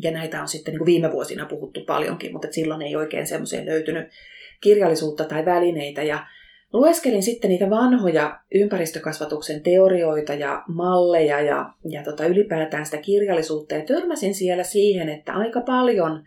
ja 0.02 0.11
näitä 0.11 0.42
on 0.42 0.49
sitten 0.49 0.73
niin 0.73 0.78
kuin 0.78 0.87
viime 0.87 1.12
vuosina 1.12 1.47
puhuttu 1.47 1.85
paljonkin, 1.85 2.32
mutta 2.32 2.49
silloin 2.50 2.82
ei 2.82 2.97
oikein 2.97 3.26
semmoiseen 3.26 3.66
löytynyt 3.66 4.09
kirjallisuutta 4.61 5.25
tai 5.25 5.44
välineitä. 5.44 6.02
Ja 6.02 6.26
Lueskelin 6.73 7.23
sitten 7.23 7.50
niitä 7.50 7.70
vanhoja 7.70 8.40
ympäristökasvatuksen 8.54 9.62
teorioita 9.62 10.35
ja 10.35 10.62
malleja 10.68 11.40
ja, 11.40 11.73
ja 11.90 12.02
tota, 12.02 12.26
ylipäätään 12.26 12.85
sitä 12.85 12.97
kirjallisuutta. 12.99 13.75
Ja 13.75 13.85
törmäsin 13.85 14.35
siellä 14.35 14.62
siihen, 14.62 15.09
että 15.09 15.32
aika 15.32 15.61
paljon 15.61 16.25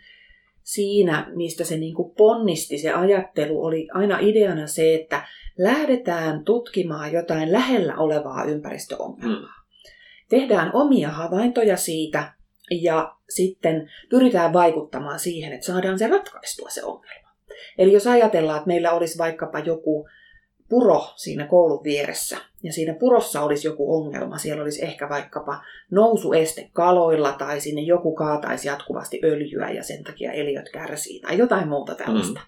siinä, 0.64 1.32
mistä 1.36 1.64
se 1.64 1.78
niin 1.78 1.94
kuin 1.94 2.16
ponnisti, 2.18 2.78
se 2.78 2.92
ajattelu 2.92 3.66
oli 3.66 3.88
aina 3.94 4.20
ideana 4.20 4.68
se, 4.68 4.96
että 4.96 5.26
lähdetään 5.58 6.44
tutkimaan 6.44 7.14
jotain 7.14 7.52
lähellä 7.52 7.96
olevaa 7.98 8.44
ympäristöongelmaa. 8.44 9.40
Hmm. 9.40 9.90
Tehdään 10.30 10.72
omia 10.74 11.10
havaintoja 11.10 11.78
siitä 11.78 12.34
ja 12.72 13.16
sitten 13.30 13.90
pyritään 14.10 14.54
vaikuttamaan 14.54 15.20
siihen, 15.20 15.54
että 15.54 15.66
saadaan 15.66 16.00
se 16.00 16.08
ratkaistua 16.08 16.70
se 16.70 16.84
ongelma. 16.84 17.30
Eli 17.78 17.94
jos 17.94 18.08
ajatellaan, 18.08 18.58
että 18.58 18.68
meillä 18.68 18.92
olisi 18.92 19.18
vaikkapa 19.18 19.60
joku 19.60 20.08
puro 20.70 21.02
siinä 21.16 21.48
koulun 21.48 21.84
vieressä. 21.84 22.38
Ja 22.64 22.74
siinä 22.74 22.96
purossa 23.00 23.42
olisi 23.42 23.68
joku 23.68 23.96
ongelma. 23.96 24.38
Siellä 24.38 24.64
olisi 24.64 24.86
ehkä 24.86 25.10
vaikkapa 25.10 25.62
nousueste 25.92 26.70
kaloilla 26.74 27.32
tai 27.32 27.62
sinne 27.62 27.82
joku 27.82 28.16
kaataisi 28.16 28.68
jatkuvasti 28.68 29.20
öljyä 29.24 29.70
ja 29.70 29.84
sen 29.84 30.04
takia 30.04 30.32
eliöt 30.32 30.70
kärsii 30.70 31.20
tai 31.20 31.38
jotain 31.38 31.68
muuta 31.68 31.96
tällaista. 31.96 32.40
Mm. 32.40 32.46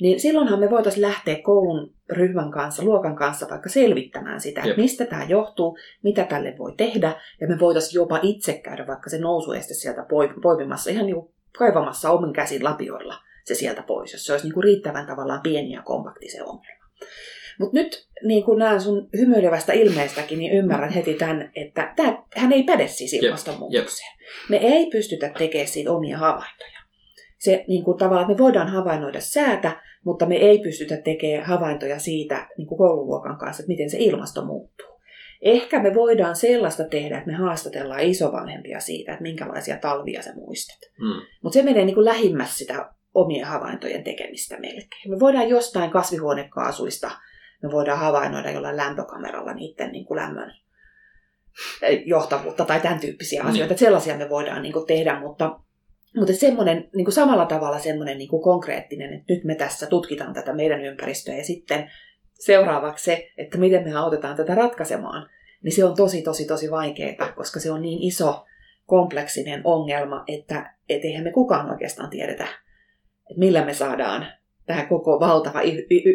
Niin 0.00 0.20
silloinhan 0.20 0.60
me 0.60 0.70
voitaisiin 0.70 1.02
lähteä 1.02 1.36
koulun 1.42 1.94
ryhmän 2.10 2.50
kanssa, 2.50 2.84
luokan 2.84 3.16
kanssa 3.16 3.46
vaikka 3.50 3.68
selvittämään 3.68 4.40
sitä, 4.40 4.60
että 4.60 4.80
mistä 4.80 5.06
tämä 5.06 5.24
johtuu, 5.28 5.78
mitä 6.02 6.24
tälle 6.24 6.54
voi 6.58 6.74
tehdä. 6.76 7.20
Ja 7.40 7.48
me 7.48 7.58
voitaisiin 7.58 7.94
jopa 8.00 8.18
itse 8.22 8.52
käydä 8.52 8.86
vaikka 8.86 9.10
se 9.10 9.18
nousueste 9.18 9.74
sieltä 9.74 10.06
poimimassa, 10.42 10.90
ihan 10.90 11.06
niin 11.06 11.16
kuin 11.16 11.30
kaivamassa 11.58 12.10
omin 12.10 12.32
käsin 12.32 12.64
lapioilla 12.64 13.14
se 13.46 13.54
sieltä 13.54 13.82
pois, 13.82 14.12
jos 14.12 14.24
se 14.24 14.32
olisi 14.32 14.46
niin 14.46 14.54
kuin 14.54 14.64
riittävän 14.64 15.06
tavallaan 15.06 15.40
pieni 15.42 15.72
ja 15.72 15.82
kompakti 15.82 16.28
se 16.28 16.42
ongelma. 16.42 16.84
Mutta 17.60 17.76
nyt 17.76 18.08
niin 18.24 18.44
kun 18.44 18.58
näen 18.58 18.80
sun 18.80 19.08
hymyilevästä 19.18 19.72
ilmeestäkin, 19.72 20.38
niin 20.38 20.52
ymmärrän 20.52 20.92
heti 20.92 21.14
tämän, 21.14 21.50
että 21.54 21.92
tämä, 21.96 22.22
hän 22.36 22.52
ei 22.52 22.62
päde 22.62 22.88
siis 22.88 23.12
ilmastonmuutokseen. 23.12 24.16
Me 24.48 24.56
ei 24.56 24.86
pystytä 24.90 25.28
tekemään 25.38 25.68
siitä 25.68 25.92
omia 25.92 26.18
havaintoja. 26.18 26.78
Se 27.38 27.64
niin 27.68 27.84
kuin 27.84 27.98
tavallaan, 27.98 28.30
me 28.30 28.38
voidaan 28.38 28.68
havainnoida 28.68 29.20
säätä, 29.20 29.82
mutta 30.04 30.26
me 30.26 30.36
ei 30.36 30.58
pystytä 30.58 30.96
tekemään 30.96 31.46
havaintoja 31.46 31.98
siitä 31.98 32.48
niin 32.58 32.68
kuin 32.68 32.78
koululuokan 32.78 33.38
kanssa, 33.38 33.62
että 33.62 33.68
miten 33.68 33.90
se 33.90 33.96
ilmasto 34.00 34.44
muuttuu. 34.44 34.96
Ehkä 35.42 35.82
me 35.82 35.94
voidaan 35.94 36.36
sellaista 36.36 36.84
tehdä, 36.84 37.18
että 37.18 37.30
me 37.30 37.36
haastatellaan 37.36 38.00
isovanhempia 38.00 38.80
siitä, 38.80 39.12
että 39.12 39.22
minkälaisia 39.22 39.76
talvia 39.76 40.22
sä 40.22 40.34
muistat. 40.34 40.78
Mm. 41.00 41.26
Mutta 41.42 41.54
se 41.54 41.62
menee 41.62 41.84
niin 41.84 41.94
kuin 41.94 42.04
lähimmäs 42.04 42.58
sitä 42.58 42.90
omien 43.14 43.46
havaintojen 43.46 44.04
tekemistä 44.04 44.60
melkein. 44.60 45.10
Me 45.10 45.20
voidaan 45.20 45.48
jostain 45.48 45.90
kasvihuonekaasuista, 45.90 47.10
me 47.66 47.72
voidaan 47.72 47.98
havainnoida 47.98 48.50
jollain 48.50 48.76
lämpökameralla 48.76 49.54
niiden 49.54 49.92
niin 49.92 50.06
kuin 50.06 50.16
lämmön 50.16 50.54
eh, 51.82 52.02
johtavuutta 52.06 52.64
tai 52.64 52.80
tämän 52.80 53.00
tyyppisiä 53.00 53.42
mm. 53.42 53.48
asioita. 53.48 53.72
Että 53.72 53.84
sellaisia 53.84 54.16
me 54.16 54.28
voidaan 54.28 54.62
niin 54.62 54.72
kuin 54.72 54.86
tehdä, 54.86 55.20
mutta, 55.20 55.60
mutta 56.16 56.32
semmoinen, 56.32 56.88
niin 56.94 57.04
kuin 57.04 57.14
samalla 57.14 57.46
tavalla 57.46 57.78
semmoinen 57.78 58.18
niin 58.18 58.28
kuin 58.28 58.42
konkreettinen, 58.42 59.12
että 59.12 59.32
nyt 59.32 59.44
me 59.44 59.54
tässä 59.54 59.86
tutkitaan 59.86 60.34
tätä 60.34 60.52
meidän 60.52 60.80
ympäristöä 60.80 61.36
ja 61.36 61.44
sitten 61.44 61.90
seuraavaksi 62.32 63.04
se, 63.04 63.28
että 63.36 63.58
miten 63.58 63.84
me 63.84 63.94
autetaan 63.94 64.36
tätä 64.36 64.54
ratkaisemaan, 64.54 65.28
niin 65.62 65.72
se 65.72 65.84
on 65.84 65.96
tosi, 65.96 66.22
tosi, 66.22 66.44
tosi 66.44 66.70
vaikeaa, 66.70 67.32
koska 67.36 67.60
se 67.60 67.70
on 67.70 67.82
niin 67.82 68.02
iso, 68.02 68.44
kompleksinen 68.86 69.60
ongelma, 69.64 70.24
että 70.26 70.74
et 70.88 71.04
eihän 71.04 71.24
me 71.24 71.32
kukaan 71.32 71.70
oikeastaan 71.70 72.10
tiedetä, 72.10 72.44
että 73.30 73.38
millä 73.40 73.64
me 73.64 73.74
saadaan 73.74 74.26
tämä 74.66 74.86
koko 74.86 75.20
valtava 75.20 75.60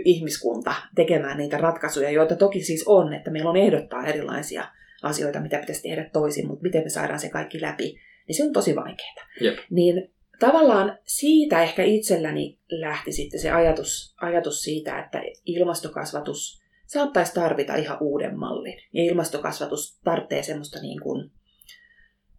ihmiskunta 0.05 0.74
tekemään 0.96 1.38
niitä 1.38 1.58
ratkaisuja, 1.58 2.10
joita 2.10 2.36
toki 2.36 2.63
siis 2.63 2.84
on, 2.88 3.13
että 3.13 3.31
meillä 3.31 3.50
on 3.50 3.58
ehdottaa 3.58 4.05
erilaisia 4.05 4.67
asioita, 5.03 5.39
mitä 5.41 5.60
pitäisi 5.60 5.84
tehdä 5.84 6.10
toisin, 6.13 6.48
mutta 6.48 6.63
miten 6.63 6.84
me 6.84 6.89
saadaan 6.89 7.20
se 7.20 7.29
kaikki 7.29 7.62
läpi, 7.62 7.96
niin 8.27 8.36
se 8.36 8.43
on 8.43 8.53
tosi 8.53 8.75
vaikeaa. 8.75 9.27
Yep. 9.41 9.58
Niin 9.70 10.13
tavallaan 10.39 10.98
siitä 11.03 11.63
ehkä 11.63 11.84
itselläni 11.84 12.60
lähti 12.70 13.12
sitten 13.12 13.39
se 13.39 13.51
ajatus, 13.51 14.15
ajatus 14.22 14.62
siitä, 14.62 15.00
että 15.00 15.22
ilmastokasvatus 15.46 16.62
saattaisi 16.88 17.34
tarvita 17.34 17.75
ihan 17.75 17.98
uuden 18.01 18.39
mallin. 18.39 18.77
Ja 18.93 19.03
ilmastokasvatus 19.03 20.00
tarvitsee 20.03 20.43
semmoista 20.43 20.81
niin 20.81 21.01
kuin, 21.01 21.31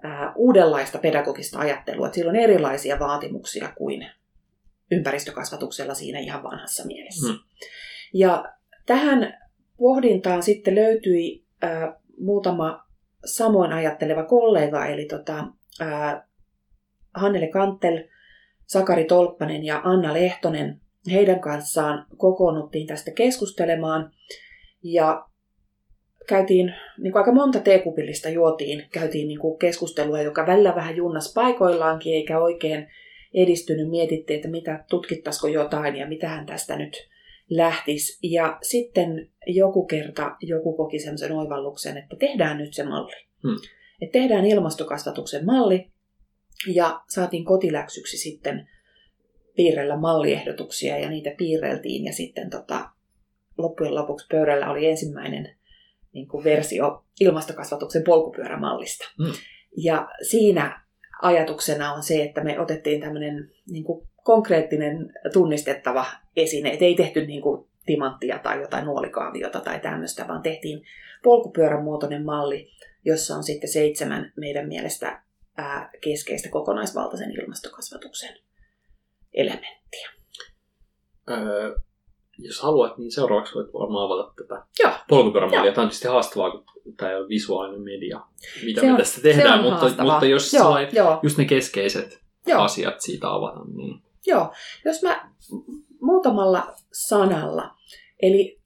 ää, 0.02 0.32
uudenlaista 0.36 0.98
pedagogista 0.98 1.58
ajattelua, 1.58 2.06
että 2.06 2.14
sillä 2.14 2.30
on 2.30 2.36
erilaisia 2.36 2.98
vaatimuksia 2.98 3.72
kuin 3.76 4.06
ympäristökasvatuksella 4.92 5.94
siinä 5.94 6.18
ihan 6.18 6.42
vanhassa 6.42 6.86
mielessä. 6.86 7.28
Hmm. 7.28 7.38
Ja 8.14 8.44
tähän 8.86 9.34
pohdintaan 9.78 10.42
sitten 10.42 10.74
löytyi 10.74 11.44
ää, 11.62 12.00
muutama 12.20 12.84
samoin 13.24 13.72
ajatteleva 13.72 14.24
kollega, 14.24 14.86
eli 14.86 15.04
tota, 15.04 15.46
ää, 15.80 16.28
Hannele 17.14 17.48
Kantel, 17.48 18.04
Sakari 18.66 19.04
Tolppanen 19.04 19.64
ja 19.64 19.80
Anna 19.84 20.14
Lehtonen. 20.14 20.80
Heidän 21.12 21.40
kanssaan 21.40 22.06
kokoonnuttiin 22.16 22.86
tästä 22.86 23.10
keskustelemaan 23.10 24.10
ja 24.82 25.26
käytiin 26.28 26.74
niin 26.98 27.12
kuin 27.12 27.20
aika 27.20 27.32
monta 27.32 27.60
teekupillista 27.60 28.28
juotiin, 28.28 28.88
käytiin 28.92 29.28
niin 29.28 29.40
kuin 29.40 29.58
keskustelua, 29.58 30.20
joka 30.20 30.46
välillä 30.46 30.74
vähän 30.74 30.96
junnas 30.96 31.32
paikoillaankin 31.34 32.14
eikä 32.14 32.38
oikein 32.38 32.88
edistynyt. 33.34 33.90
Mietittiin, 33.90 34.36
että 34.36 34.48
mitä 34.48 34.84
tutkittaisiko 34.90 35.48
jotain 35.48 35.96
ja 35.96 36.06
mitähän 36.06 36.46
tästä 36.46 36.76
nyt 36.76 37.08
lähtisi. 37.50 38.18
Ja 38.22 38.58
sitten 38.62 39.30
joku 39.46 39.86
kerta 39.86 40.36
joku 40.40 40.76
koki 40.76 40.98
sellaisen 40.98 41.32
oivalluksen, 41.32 41.96
että 41.96 42.16
tehdään 42.16 42.58
nyt 42.58 42.74
se 42.74 42.84
malli. 42.84 43.12
Hmm. 43.42 43.56
Että 44.00 44.18
tehdään 44.18 44.44
ilmastokasvatuksen 44.44 45.46
malli, 45.46 45.92
ja 46.66 47.00
saatiin 47.08 47.44
kotiläksyksi 47.44 48.16
sitten 48.16 48.68
piirrellä 49.56 49.96
malliehdotuksia 49.96 50.98
ja 50.98 51.10
niitä 51.10 51.30
piirreltiin 51.38 52.04
ja 52.04 52.12
sitten 52.12 52.50
tota, 52.50 52.90
loppujen 53.58 53.94
lopuksi 53.94 54.26
pöydällä 54.30 54.70
oli 54.70 54.86
ensimmäinen 54.86 55.56
niin 56.12 56.28
kuin 56.28 56.44
versio 56.44 57.04
ilmastokasvatuksen 57.20 58.04
polkupyörämallista. 58.04 59.04
Mm. 59.18 59.32
Ja 59.76 60.08
siinä 60.28 60.82
ajatuksena 61.22 61.92
on 61.92 62.02
se, 62.02 62.22
että 62.22 62.44
me 62.44 62.60
otettiin 62.60 63.00
tämmöinen 63.00 63.50
niin 63.70 63.84
kuin 63.84 64.08
konkreettinen 64.22 65.12
tunnistettava 65.32 66.06
esine. 66.36 66.70
Et 66.70 66.82
ei 66.82 66.94
tehty 66.94 67.26
niin 67.26 67.42
kuin 67.42 67.68
timanttia 67.86 68.38
tai 68.38 68.60
jotain 68.60 68.84
nuolikaaviota 68.84 69.60
tai 69.60 69.80
tämmöistä, 69.80 70.28
vaan 70.28 70.42
tehtiin 70.42 70.82
polkupyörän 71.22 71.84
muotoinen 71.84 72.24
malli, 72.24 72.70
jossa 73.04 73.36
on 73.36 73.42
sitten 73.42 73.70
seitsemän 73.70 74.32
meidän 74.36 74.68
mielestä 74.68 75.22
ää, 75.56 75.90
keskeistä 76.00 76.48
kokonaisvaltaisen 76.48 77.40
ilmastokasvatuksen 77.40 78.38
elementtiä. 79.34 80.08
Öö, 81.30 81.74
jos 82.44 82.60
haluat, 82.60 82.98
niin 82.98 83.12
seuraavaksi 83.12 83.54
voit 83.54 83.72
varmaan 83.74 84.06
avata 84.06 84.34
tätä 84.36 84.66
polkupyörämallia. 85.08 85.72
Tämä 85.72 85.82
on 85.82 85.88
tietysti 85.88 86.08
haastavaa, 86.08 86.50
kun 86.50 86.64
tämä 86.96 87.10
ei 87.10 87.16
ole 87.16 87.28
visuaalinen 87.28 87.82
media, 87.82 88.20
mitä 88.64 88.80
se 88.80 88.86
me 88.86 88.92
on, 88.92 88.98
tästä 88.98 89.20
tehdään, 89.20 89.62
mutta, 89.62 90.04
mutta 90.04 90.26
jos 90.26 90.54
joo, 90.54 90.78
joo. 90.92 91.20
just 91.22 91.38
ne 91.38 91.44
keskeiset 91.44 92.20
joo. 92.46 92.62
asiat 92.62 93.00
siitä 93.00 93.32
avata. 93.34 93.60
Niin... 93.64 94.02
Joo, 94.26 94.52
jos 94.84 95.02
mä 95.02 95.30
muutamalla 96.00 96.74
sanalla, 96.92 97.74
eli 98.22 98.62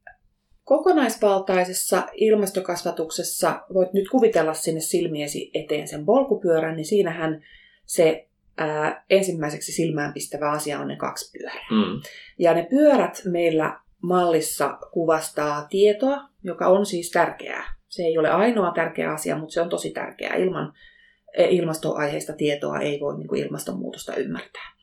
Kokonaisvaltaisessa 0.66 2.06
ilmastokasvatuksessa 2.14 3.60
voit 3.74 3.92
nyt 3.92 4.08
kuvitella 4.08 4.54
sinne 4.54 4.80
silmiesi 4.80 5.50
eteen 5.54 5.88
sen 5.88 6.06
polkupyörän, 6.06 6.76
niin 6.76 6.86
siinähän 6.86 7.44
se 7.84 8.28
ää, 8.56 9.04
ensimmäiseksi 9.10 9.72
silmäänpistävä 9.72 10.50
asia 10.50 10.80
on 10.80 10.88
ne 10.88 10.96
kaksi 10.96 11.38
pyörää. 11.38 11.66
Mm. 11.70 12.00
Ja 12.38 12.54
ne 12.54 12.66
pyörät 12.70 13.22
meillä 13.24 13.80
mallissa 14.02 14.78
kuvastaa 14.92 15.66
tietoa, 15.70 16.28
joka 16.42 16.66
on 16.66 16.86
siis 16.86 17.10
tärkeää. 17.10 17.76
Se 17.88 18.02
ei 18.02 18.18
ole 18.18 18.30
ainoa 18.30 18.70
tärkeä 18.70 19.12
asia, 19.12 19.38
mutta 19.38 19.52
se 19.52 19.60
on 19.60 19.68
tosi 19.68 19.90
tärkeää. 19.90 20.34
Ilman 20.34 20.72
e, 21.36 21.44
ilmastoaiheista 21.44 22.32
tietoa 22.32 22.80
ei 22.80 23.00
voi 23.00 23.18
niin 23.18 23.28
kuin 23.28 23.42
ilmastonmuutosta 23.42 24.16
ymmärtää. 24.16 24.76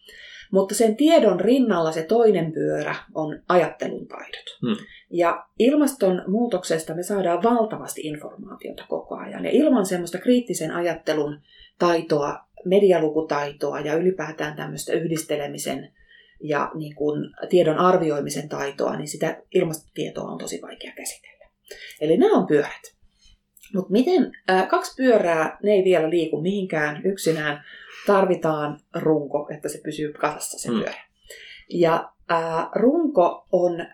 Mutta 0.51 0.75
sen 0.75 0.95
tiedon 0.95 1.39
rinnalla 1.39 1.91
se 1.91 2.03
toinen 2.03 2.51
pyörä 2.51 2.95
on 3.15 3.43
ajattelun 3.49 4.07
taidot. 4.07 4.59
Hmm. 4.61 4.85
Ja 5.11 5.45
ilmastonmuutoksesta 5.59 6.95
me 6.95 7.03
saadaan 7.03 7.43
valtavasti 7.43 8.01
informaatiota 8.01 8.85
koko 8.87 9.15
ajan. 9.15 9.45
Ja 9.45 9.51
ilman 9.51 9.85
semmoista 9.85 10.17
kriittisen 10.17 10.71
ajattelun 10.71 11.41
taitoa, 11.87 12.39
medialukutaitoa 12.65 13.79
ja 13.79 13.93
ylipäätään 13.93 14.55
tämmöistä 14.55 14.93
yhdistelemisen 14.93 15.93
ja 16.43 16.71
niin 16.73 16.95
kuin 16.95 17.29
tiedon 17.49 17.77
arvioimisen 17.77 18.49
taitoa, 18.49 18.95
niin 18.95 19.07
sitä 19.07 19.41
ilmastotietoa 19.55 20.31
on 20.31 20.37
tosi 20.37 20.61
vaikea 20.61 20.91
käsitellä. 20.95 21.45
Eli 22.01 22.17
nämä 22.17 22.37
on 22.37 22.47
pyörät. 22.47 22.81
Mutta 23.75 23.91
miten, 23.91 24.31
ää, 24.47 24.65
kaksi 24.65 24.93
pyörää, 24.97 25.57
ne 25.63 25.71
ei 25.71 25.83
vielä 25.83 26.09
liiku 26.09 26.41
mihinkään 26.41 27.01
yksinään, 27.05 27.63
tarvitaan 28.07 28.79
runko, 28.95 29.47
että 29.55 29.69
se 29.69 29.81
pysyy 29.83 30.13
kasassa 30.13 30.59
se 30.59 30.71
mm. 30.71 30.77
pyörä. 30.77 31.03
Ja 31.69 32.11
ää, 32.29 32.69
runko 32.75 33.47
on 33.51 33.85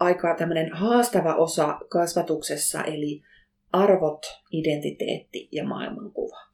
aika 0.00 0.34
tämmöinen 0.38 0.72
haastava 0.72 1.34
osa 1.34 1.78
kasvatuksessa, 1.88 2.82
eli 2.82 3.22
arvot, 3.72 4.26
identiteetti 4.52 5.48
ja 5.52 5.64
maailmankuva. 5.64 6.45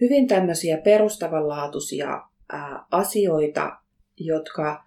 Hyvin 0.00 0.26
tämmöisiä 0.26 0.78
perustavanlaatuisia 0.78 2.22
ää, 2.52 2.86
asioita, 2.90 3.76
jotka 4.16 4.84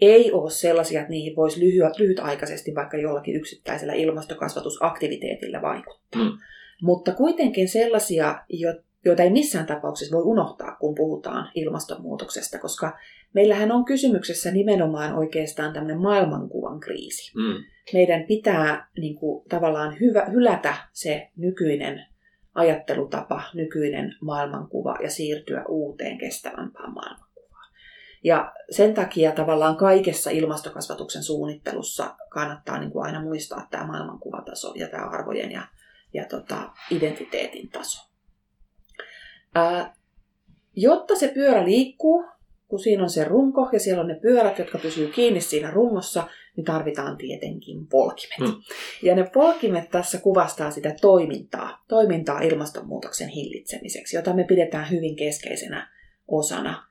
ei 0.00 0.32
ole 0.32 0.50
sellaisia, 0.50 1.00
että 1.00 1.10
niihin 1.10 1.36
voisi 1.36 1.60
lyhyt, 1.60 1.98
lyhytaikaisesti 1.98 2.74
vaikka 2.74 2.96
jollakin 2.96 3.36
yksittäisellä 3.36 3.94
ilmastokasvatusaktiviteetillä 3.94 5.62
vaikuttaa. 5.62 6.24
Mm. 6.24 6.38
Mutta 6.82 7.12
kuitenkin 7.12 7.68
sellaisia, 7.68 8.38
joita 9.04 9.22
ei 9.22 9.30
missään 9.30 9.66
tapauksessa 9.66 10.16
voi 10.16 10.24
unohtaa, 10.24 10.76
kun 10.80 10.94
puhutaan 10.94 11.50
ilmastonmuutoksesta, 11.54 12.58
koska 12.58 12.98
meillähän 13.32 13.72
on 13.72 13.84
kysymyksessä 13.84 14.50
nimenomaan 14.50 15.14
oikeastaan 15.14 15.72
tämmöinen 15.72 16.00
maailmankuvan 16.00 16.80
kriisi. 16.80 17.32
Mm. 17.38 17.64
Meidän 17.92 18.24
pitää 18.24 18.88
niin 18.98 19.16
kuin, 19.16 19.48
tavallaan 19.48 20.00
hyvä, 20.00 20.24
hylätä 20.24 20.74
se 20.92 21.28
nykyinen 21.36 22.06
ajattelutapa, 22.56 23.42
nykyinen 23.54 24.14
maailmankuva 24.20 24.96
ja 25.02 25.10
siirtyä 25.10 25.64
uuteen 25.68 26.18
kestävämpään 26.18 26.92
maailmankuvaan. 26.94 27.72
Ja 28.24 28.52
sen 28.70 28.94
takia 28.94 29.32
tavallaan 29.32 29.76
kaikessa 29.76 30.30
ilmastokasvatuksen 30.30 31.22
suunnittelussa 31.22 32.16
kannattaa 32.30 32.78
niin 32.78 32.90
kuin 32.90 33.06
aina 33.06 33.22
muistaa 33.22 33.66
tämä 33.70 33.86
maailmankuvataso 33.86 34.72
ja 34.74 34.88
tämä 34.88 35.08
arvojen 35.08 35.52
ja, 35.52 35.62
ja 36.14 36.24
tota, 36.24 36.70
identiteetin 36.90 37.68
taso. 37.68 38.10
Ää, 39.54 39.94
jotta 40.76 41.16
se 41.16 41.28
pyörä 41.28 41.64
liikkuu, 41.64 42.24
kun 42.68 42.78
siinä 42.78 43.02
on 43.02 43.10
se 43.10 43.24
runko 43.24 43.68
ja 43.72 43.80
siellä 43.80 44.00
on 44.00 44.08
ne 44.08 44.18
pyörät, 44.22 44.58
jotka 44.58 44.78
pysyy 44.78 45.08
kiinni 45.08 45.40
siinä 45.40 45.70
rungossa, 45.70 46.28
niin 46.56 46.64
tarvitaan 46.64 47.16
tietenkin 47.16 47.86
polkimet. 47.86 48.38
Mm. 48.38 48.62
Ja 49.02 49.14
ne 49.14 49.30
polkimet 49.34 49.90
tässä 49.90 50.18
kuvastaa 50.18 50.70
sitä 50.70 50.94
toimintaa, 51.00 51.84
toimintaa 51.88 52.40
ilmastonmuutoksen 52.40 53.28
hillitsemiseksi, 53.28 54.16
jota 54.16 54.34
me 54.34 54.44
pidetään 54.44 54.90
hyvin 54.90 55.16
keskeisenä 55.16 55.90
osana 56.28 56.86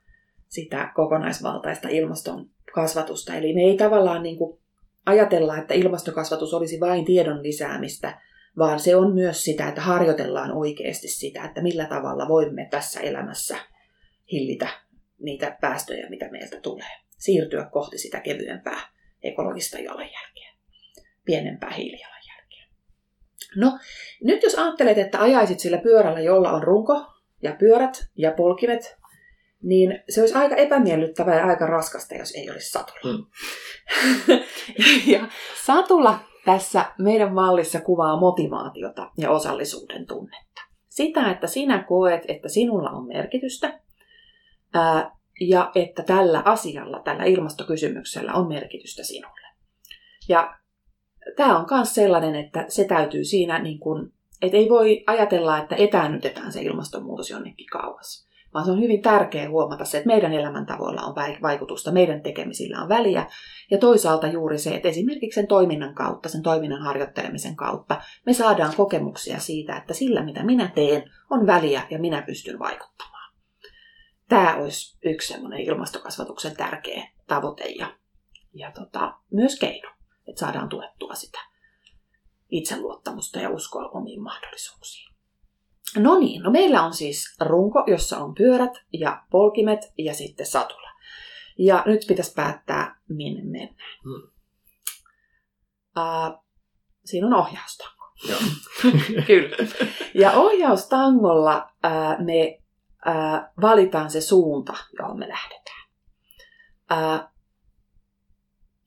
sitä 0.48 0.92
kokonaisvaltaista 0.96 1.90
ilmaston 1.90 2.50
kasvatusta. 2.74 3.36
Eli 3.36 3.54
me 3.54 3.62
ei 3.62 3.78
tavallaan 3.78 4.24
niin 4.24 4.38
kuin 4.38 4.60
ajatella, 5.06 5.58
että 5.58 5.74
ilmastokasvatus 5.74 6.54
olisi 6.54 6.80
vain 6.80 7.06
tiedon 7.06 7.44
lisäämistä, 7.44 8.22
vaan 8.58 8.80
se 8.80 8.96
on 8.96 9.14
myös 9.14 9.44
sitä, 9.44 9.68
että 9.68 9.82
harjoitellaan 9.82 10.52
oikeasti 10.52 11.08
sitä, 11.08 11.46
että 11.46 11.62
millä 11.62 11.86
tavalla 11.86 12.28
voimme 12.28 12.68
tässä 12.72 13.00
elämässä 13.00 13.58
hillitä 14.32 14.68
niitä 15.20 15.58
päästöjä, 15.62 16.10
mitä 16.10 16.30
meiltä 16.32 16.60
tulee. 16.60 16.92
Siirtyä 17.18 17.70
kohti 17.72 17.98
sitä 17.98 18.20
kevyempää 18.20 18.95
ekologista 19.28 19.78
jalanjälkeä, 19.78 20.54
pienempää 21.26 21.72
hiilijalanjälkeä. 21.72 22.66
No, 23.56 23.80
nyt 24.24 24.44
jos 24.44 24.56
ajattelet, 24.56 24.98
että 24.98 25.22
ajaisit 25.22 25.60
sillä 25.60 25.78
pyörällä, 25.78 26.20
jolla 26.20 26.52
on 26.52 26.64
runko 26.64 27.06
ja 27.44 27.56
pyörät 27.60 28.08
ja 28.18 28.32
polkimet, 28.32 28.98
niin 29.64 30.04
se 30.10 30.22
olisi 30.22 30.36
aika 30.36 30.56
epämiellyttävää 30.56 31.40
ja 31.40 31.46
aika 31.46 31.66
raskasta, 31.66 32.16
jos 32.16 32.32
ei 32.32 32.50
olisi 32.50 32.70
satula. 32.70 33.18
Mm. 33.18 33.26
ja 35.14 35.28
satula 35.66 36.20
tässä 36.46 36.86
meidän 37.00 37.34
mallissa 37.34 37.82
kuvaa 37.82 38.20
motivaatiota 38.20 39.12
ja 39.18 39.32
osallisuuden 39.32 40.08
tunnetta. 40.08 40.62
Sitä, 40.88 41.32
että 41.32 41.48
sinä 41.48 41.84
koet, 41.84 42.22
että 42.28 42.50
sinulla 42.50 42.90
on 42.90 43.08
merkitystä 43.08 43.80
ää, 44.74 45.15
ja 45.42 45.72
että 45.76 46.04
tällä 46.04 46.42
asialla, 46.46 47.00
tällä 47.00 47.24
ilmastokysymyksellä 47.24 48.34
on 48.34 48.48
merkitystä 48.48 49.04
sinulle. 49.04 49.48
Ja 50.30 50.58
tämä 51.36 51.60
on 51.60 51.66
myös 51.72 51.96
sellainen, 51.96 52.36
että 52.36 52.66
se 52.68 52.84
täytyy 52.84 53.24
siinä, 53.24 53.60
niin 53.60 53.80
kun, 53.80 54.14
että 54.42 54.58
ei 54.58 54.70
voi 54.70 55.04
ajatella, 55.08 55.58
että 55.58 55.76
etäännytetään 55.76 56.52
se 56.52 56.62
ilmastonmuutos 56.62 57.30
jonnekin 57.30 57.68
kauas 57.72 58.26
vaan 58.56 58.66
se 58.66 58.72
on 58.72 58.82
hyvin 58.82 59.02
tärkeää 59.02 59.50
huomata 59.50 59.86
se, 59.86 59.98
että 59.98 60.08
meidän 60.08 60.34
elämäntavoilla 60.34 61.02
on 61.02 61.16
vaikutusta, 61.42 61.92
meidän 61.92 62.22
tekemisillä 62.22 62.82
on 62.82 62.90
väliä. 62.90 63.26
Ja 63.72 63.78
toisaalta 63.78 64.28
juuri 64.28 64.58
se, 64.58 64.76
että 64.76 64.88
esimerkiksi 64.88 65.36
sen 65.36 65.48
toiminnan 65.48 65.96
kautta, 65.96 66.30
sen 66.30 66.42
toiminnan 66.42 66.82
harjoittelemisen 66.82 67.56
kautta, 67.56 68.02
me 68.26 68.34
saadaan 68.34 68.74
kokemuksia 68.78 69.40
siitä, 69.40 69.78
että 69.78 69.94
sillä 69.94 70.24
mitä 70.24 70.44
minä 70.44 70.72
teen, 70.76 71.12
on 71.30 71.48
väliä 71.48 71.82
ja 71.90 72.00
minä 72.00 72.22
pystyn 72.22 72.60
vaikuttamaan. 72.60 73.15
Tämä 74.30 74.56
olisi 74.56 74.98
yksi 75.06 75.34
semmoinen 75.34 75.60
ilmastokasvatuksen 75.60 76.56
tärkeä 76.56 77.12
tavoite 77.28 77.64
ja, 77.64 77.98
ja 78.54 78.72
tota, 78.72 79.14
myös 79.32 79.60
keino, 79.60 79.90
että 80.28 80.40
saadaan 80.40 80.70
tuettua 80.70 81.14
sitä 81.14 81.40
itseluottamusta 82.50 83.40
ja 83.40 83.50
uskoa 83.50 83.90
omiin 83.90 84.22
mahdollisuuksiin. 84.22 85.16
No 85.98 86.20
niin, 86.20 86.42
no 86.42 86.52
meillä 86.52 86.84
on 86.84 86.94
siis 86.94 87.36
runko, 87.42 87.84
jossa 87.88 88.18
on 88.18 88.36
pyörät 88.36 88.74
ja 88.94 89.24
polkimet 89.32 89.80
ja 89.98 90.14
sitten 90.14 90.46
satula. 90.46 90.90
Ja 91.58 91.84
nyt 91.86 92.06
pitäisi 92.08 92.34
päättää, 92.34 93.02
minne 93.10 93.44
mennään. 93.44 93.90
Hmm. 94.04 94.32
Uh, 95.98 96.46
siinä 97.06 97.28
on 97.28 97.34
ohjaustango. 97.34 98.06
Joo. 98.30 98.40
Kyllä. 99.28 99.58
Ja 100.14 100.32
ohjaustangolla 100.32 101.70
uh, 101.86 102.26
me 102.26 102.62
valitaan 103.62 104.10
se 104.10 104.22
suunta, 104.22 104.74
johon 105.00 105.20
me 105.20 105.28
lähdetään. 105.28 105.86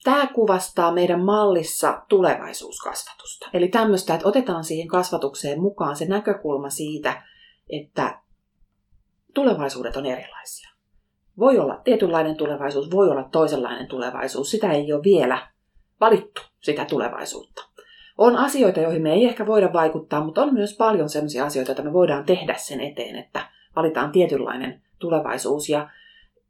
Tämä 0.04 0.26
kuvastaa 0.26 0.92
meidän 0.92 1.20
mallissa 1.20 2.02
tulevaisuuskasvatusta. 2.08 3.48
Eli 3.52 3.68
tämmöistä, 3.68 4.14
että 4.14 4.28
otetaan 4.28 4.64
siihen 4.64 4.88
kasvatukseen 4.88 5.60
mukaan 5.60 5.96
se 5.96 6.04
näkökulma 6.04 6.70
siitä, 6.70 7.22
että 7.70 8.20
tulevaisuudet 9.34 9.96
on 9.96 10.06
erilaisia. 10.06 10.70
Voi 11.38 11.58
olla 11.58 11.80
tietynlainen 11.84 12.36
tulevaisuus, 12.36 12.90
voi 12.90 13.10
olla 13.10 13.28
toisenlainen 13.32 13.88
tulevaisuus. 13.88 14.50
Sitä 14.50 14.72
ei 14.72 14.92
ole 14.92 15.02
vielä 15.02 15.50
valittu, 16.00 16.42
sitä 16.60 16.84
tulevaisuutta. 16.84 17.62
On 18.18 18.36
asioita, 18.36 18.80
joihin 18.80 19.02
me 19.02 19.12
ei 19.12 19.24
ehkä 19.24 19.46
voida 19.46 19.72
vaikuttaa, 19.72 20.24
mutta 20.24 20.42
on 20.42 20.54
myös 20.54 20.76
paljon 20.76 21.08
sellaisia 21.08 21.44
asioita, 21.44 21.70
joita 21.70 21.82
me 21.82 21.92
voidaan 21.92 22.24
tehdä 22.24 22.54
sen 22.54 22.80
eteen, 22.80 23.16
että 23.16 23.50
valitaan 23.78 24.12
tietynlainen 24.12 24.82
tulevaisuus. 24.98 25.68
Ja 25.68 25.88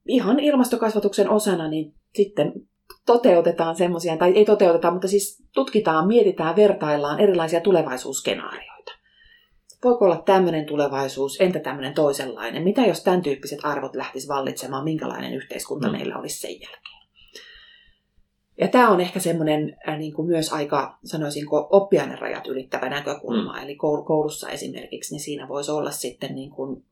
ihan 0.07 0.41
ilmastokasvatuksen 0.41 1.31
osana, 1.31 1.69
niin 1.69 1.95
sitten 2.14 2.53
toteutetaan 3.07 3.77
semmoisia, 3.77 4.17
tai 4.17 4.33
ei 4.33 4.45
toteuteta, 4.45 4.91
mutta 4.91 5.09
siis 5.09 5.43
tutkitaan, 5.55 6.07
mietitään, 6.07 6.57
vertaillaan 6.57 7.21
erilaisia 7.21 7.61
tulevaisuusskenaarioita. 7.61 8.93
Voiko 9.85 10.05
olla 10.05 10.23
tämmöinen 10.27 10.67
tulevaisuus, 10.67 11.41
entä 11.41 11.59
tämmöinen 11.59 11.95
toisenlainen? 11.95 12.62
Mitä 12.62 12.81
jos 12.81 13.03
tämän 13.03 13.23
tyyppiset 13.23 13.59
arvot 13.62 13.95
lähtis 13.95 14.29
vallitsemaan, 14.29 14.85
minkälainen 14.85 15.35
yhteiskunta 15.35 15.87
no. 15.87 15.93
meillä 15.93 16.19
olisi 16.19 16.41
sen 16.41 16.61
jälkeen? 16.61 16.99
Ja 18.61 18.69
tämä 18.69 18.91
on 18.91 19.01
ehkä 19.01 19.21
semmoinen 19.21 19.77
äh, 19.88 19.99
niin 19.99 20.12
kuin 20.12 20.29
myös 20.29 20.53
aika, 20.53 20.99
sanoisinko, 21.05 21.69
oppiainerajat 21.71 22.47
ylittävä 22.47 22.88
näkökulma. 22.88 23.53
Mm. 23.53 23.62
Eli 23.62 23.77
koulussa 24.07 24.51
esimerkiksi, 24.51 25.14
niin 25.14 25.21
siinä 25.21 25.49
voisi 25.49 25.71
olla 25.71 25.91
sitten 25.91 26.35
niin 26.35 26.51
kuin 26.51 26.85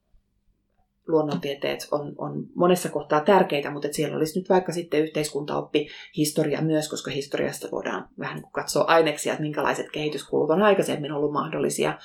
luonnontieteet 1.09 1.89
on, 1.91 2.15
on 2.19 2.47
monessa 2.55 2.89
kohtaa 2.89 3.21
tärkeitä, 3.21 3.71
mutta 3.71 3.89
siellä 3.91 4.17
olisi 4.17 4.39
nyt 4.39 4.49
vaikka 4.49 4.73
sitten 4.73 5.01
yhteiskuntaoppi, 5.01 5.89
historia 6.17 6.63
myös, 6.63 6.89
koska 6.89 7.11
historiasta 7.11 7.69
voidaan 7.73 8.09
vähän 8.19 8.37
niin 8.37 8.53
katsoa 8.53 8.85
aineksia, 8.85 9.33
että 9.33 9.43
minkälaiset 9.43 9.87
kehityskulut 9.93 10.51
on 10.51 10.63
aikaisemmin 10.63 11.13
ollut 11.13 11.33
mahdollisia, 11.33 11.99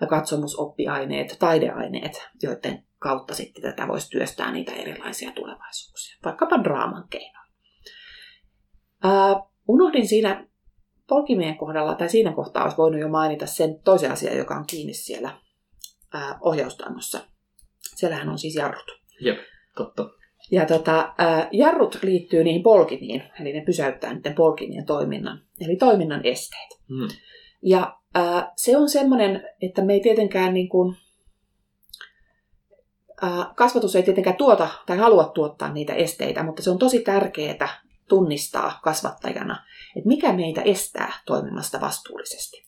ja 0.00 0.06
katsomusoppiaineet, 0.06 1.36
taideaineet, 1.38 2.28
joiden 2.42 2.84
kautta 2.98 3.34
sitten 3.34 3.62
tätä 3.62 3.88
voisi 3.88 4.10
työstää 4.10 4.52
niitä 4.52 4.72
erilaisia 4.72 5.32
tulevaisuuksia, 5.32 6.16
vaikkapa 6.24 6.64
draaman 6.64 7.08
keinoin. 7.08 7.48
Uh, 9.04 9.52
unohdin 9.68 10.08
siinä 10.08 10.46
polkimien 11.08 11.56
kohdalla, 11.56 11.94
tai 11.94 12.08
siinä 12.08 12.32
kohtaa 12.32 12.62
olisi 12.62 12.76
voinut 12.76 13.00
jo 13.00 13.08
mainita 13.08 13.46
sen 13.46 13.80
toisen 13.84 14.12
asian, 14.12 14.36
joka 14.36 14.54
on 14.54 14.64
kiinni 14.66 14.94
siellä 14.94 15.38
uh, 16.14 16.48
ohjaustangossa, 16.48 17.20
Siellähän 18.02 18.28
on 18.28 18.38
siis 18.38 18.54
jarrut. 18.54 19.00
Jep, 19.20 19.38
totta. 19.76 20.10
Ja 20.50 20.66
tota, 20.66 21.14
jarrut 21.52 21.98
liittyy 22.02 22.44
niihin 22.44 22.62
polkimiin, 22.62 23.22
eli 23.40 23.52
ne 23.52 23.62
pysäyttää 23.66 24.14
niiden 24.14 24.34
polkimien 24.34 24.86
toiminnan, 24.86 25.42
eli 25.60 25.76
toiminnan 25.76 26.20
esteet. 26.24 26.68
Hmm. 26.88 27.08
Ja 27.62 27.98
se 28.56 28.76
on 28.76 28.88
semmoinen, 28.88 29.48
että 29.60 29.82
me 29.82 29.92
ei 29.92 30.00
tietenkään 30.00 30.54
niin 30.54 30.68
kuin, 30.68 30.96
kasvatus 33.56 33.96
ei 33.96 34.02
tietenkään 34.02 34.36
tuota 34.36 34.68
tai 34.86 34.96
halua 34.96 35.24
tuottaa 35.24 35.72
niitä 35.72 35.94
esteitä, 35.94 36.42
mutta 36.42 36.62
se 36.62 36.70
on 36.70 36.78
tosi 36.78 37.00
tärkeää 37.00 37.80
tunnistaa 38.08 38.80
kasvattajana, 38.82 39.64
että 39.96 40.08
mikä 40.08 40.32
meitä 40.32 40.62
estää 40.62 41.12
toimimasta 41.26 41.80
vastuullisesti. 41.80 42.66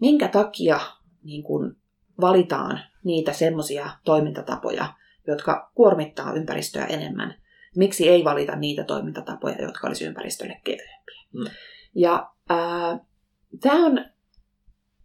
Minkä 0.00 0.28
takia 0.28 0.80
niin 1.22 1.42
kuin, 1.42 1.76
valitaan 2.20 2.80
niitä 3.06 3.32
semmoisia 3.32 3.90
toimintatapoja, 4.04 4.86
jotka 5.26 5.70
kuormittaa 5.74 6.32
ympäristöä 6.32 6.84
enemmän. 6.84 7.34
Miksi 7.76 8.08
ei 8.08 8.24
valita 8.24 8.56
niitä 8.56 8.84
toimintatapoja, 8.84 9.62
jotka 9.62 9.86
olisi 9.86 10.04
ympäristölle 10.04 10.60
kevyempiä? 10.64 11.22
Mm. 11.32 11.44
Ja 11.94 12.30
tämä 13.60 13.86
on 13.86 14.04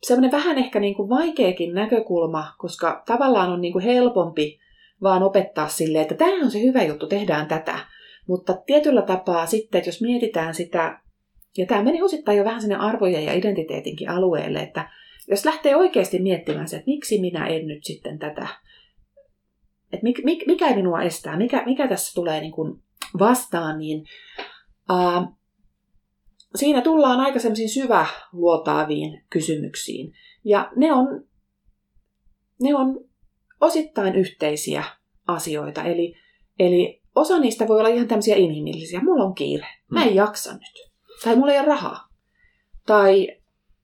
semmoinen 0.03 0.31
vähän 0.31 0.57
ehkä 0.57 0.79
niin 0.79 0.95
kuin 0.95 1.09
vaikeakin 1.09 1.73
näkökulma, 1.73 2.53
koska 2.57 3.03
tavallaan 3.05 3.51
on 3.51 3.61
niin 3.61 3.73
kuin 3.73 3.85
helpompi 3.85 4.59
vaan 5.01 5.23
opettaa 5.23 5.67
sille, 5.67 6.01
että 6.01 6.15
tämä 6.15 6.43
on 6.43 6.51
se 6.51 6.61
hyvä 6.61 6.83
juttu, 6.83 7.07
tehdään 7.07 7.47
tätä. 7.47 7.79
Mutta 8.27 8.53
tietyllä 8.65 9.01
tapaa 9.01 9.45
sitten, 9.45 9.79
että 9.79 9.89
jos 9.89 10.01
mietitään 10.01 10.53
sitä, 10.53 10.99
ja 11.57 11.65
tämä 11.65 11.83
meni 11.83 12.01
osittain 12.01 12.37
jo 12.37 12.45
vähän 12.45 12.61
sinne 12.61 12.75
arvojen 12.75 13.25
ja 13.25 13.33
identiteetinkin 13.33 14.09
alueelle, 14.09 14.59
että 14.59 14.89
jos 15.27 15.45
lähtee 15.45 15.75
oikeasti 15.75 16.19
miettimään 16.19 16.67
se, 16.67 16.75
että 16.75 16.91
miksi 16.91 17.21
minä 17.21 17.47
en 17.47 17.67
nyt 17.67 17.83
sitten 17.83 18.19
tätä, 18.19 18.47
että 19.93 20.05
mikä 20.47 20.75
minua 20.75 21.01
estää, 21.01 21.37
mikä, 21.37 21.63
mikä 21.65 21.87
tässä 21.87 22.13
tulee 22.15 22.41
niin 22.41 22.51
kuin 22.51 22.83
vastaan, 23.19 23.77
niin 23.77 24.05
ää, 24.89 25.27
siinä 26.55 26.81
tullaan 26.81 27.19
aika 27.19 27.39
semmoisiin 27.39 27.69
syväluotaaviin 27.69 29.23
kysymyksiin. 29.29 30.13
Ja 30.43 30.71
ne 30.75 30.93
on, 30.93 31.23
ne 32.61 32.75
on 32.75 33.05
osittain 33.61 34.15
yhteisiä 34.15 34.83
asioita. 35.27 35.83
Eli, 35.83 36.15
eli 36.59 37.01
osa 37.15 37.39
niistä 37.39 37.67
voi 37.67 37.79
olla 37.79 37.89
ihan 37.89 38.07
tämmöisiä 38.07 38.35
inhimillisiä. 38.35 39.01
Mulla 39.03 39.23
on 39.23 39.35
kiire. 39.35 39.67
Mä 39.91 40.03
en 40.03 40.09
mm. 40.09 40.15
jaksa 40.15 40.53
nyt. 40.53 40.91
Tai 41.23 41.35
mulla 41.35 41.53
ei 41.53 41.59
ole 41.59 41.67
rahaa. 41.67 42.07
Tai 42.85 43.27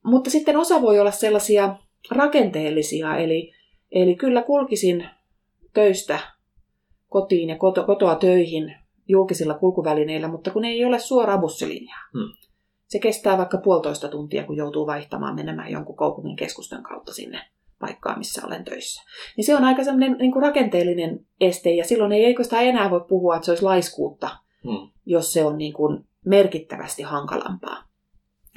mutta 0.07 0.29
sitten 0.29 0.57
osa 0.57 0.81
voi 0.81 0.99
olla 0.99 1.11
sellaisia 1.11 1.75
rakenteellisia, 2.11 3.17
eli, 3.17 3.53
eli 3.91 4.15
kyllä 4.15 4.41
kulkisin 4.41 5.09
töistä 5.73 6.19
kotiin 7.09 7.49
ja 7.49 7.57
koto, 7.57 7.83
kotoa 7.83 8.15
töihin 8.15 8.75
julkisilla 9.07 9.53
kulkuvälineillä, 9.53 10.27
mutta 10.27 10.51
kun 10.51 10.65
ei 10.65 10.85
ole 10.85 10.99
suoraa 10.99 11.37
bussilinjaa. 11.37 11.99
Hmm. 12.13 12.47
Se 12.87 12.99
kestää 12.99 13.37
vaikka 13.37 13.57
puolitoista 13.57 14.07
tuntia, 14.07 14.43
kun 14.43 14.57
joutuu 14.57 14.87
vaihtamaan 14.87 15.35
menemään 15.35 15.71
jonkun 15.71 15.95
kaupungin 15.95 16.35
keskustan 16.35 16.83
kautta 16.83 17.13
sinne 17.13 17.41
paikkaan, 17.79 18.17
missä 18.17 18.47
olen 18.47 18.63
töissä. 18.63 19.03
Niin 19.37 19.45
se 19.45 19.55
on 19.55 19.63
aika 19.63 19.83
sellainen 19.83 20.17
niin 20.19 20.31
kuin 20.31 20.43
rakenteellinen 20.43 21.25
este, 21.41 21.69
ja 21.69 21.83
silloin 21.83 22.11
ei 22.11 22.25
oikeastaan 22.25 22.63
enää 22.63 22.89
voi 22.89 23.05
puhua, 23.09 23.35
että 23.35 23.45
se 23.45 23.51
olisi 23.51 23.63
laiskuutta, 23.63 24.29
Hmm. 24.63 24.89
jos 25.05 25.33
se 25.33 25.45
on 25.45 25.57
niin 25.57 25.73
kuin 25.73 26.03
merkittävästi 26.25 27.03
hankalampaa. 27.03 27.86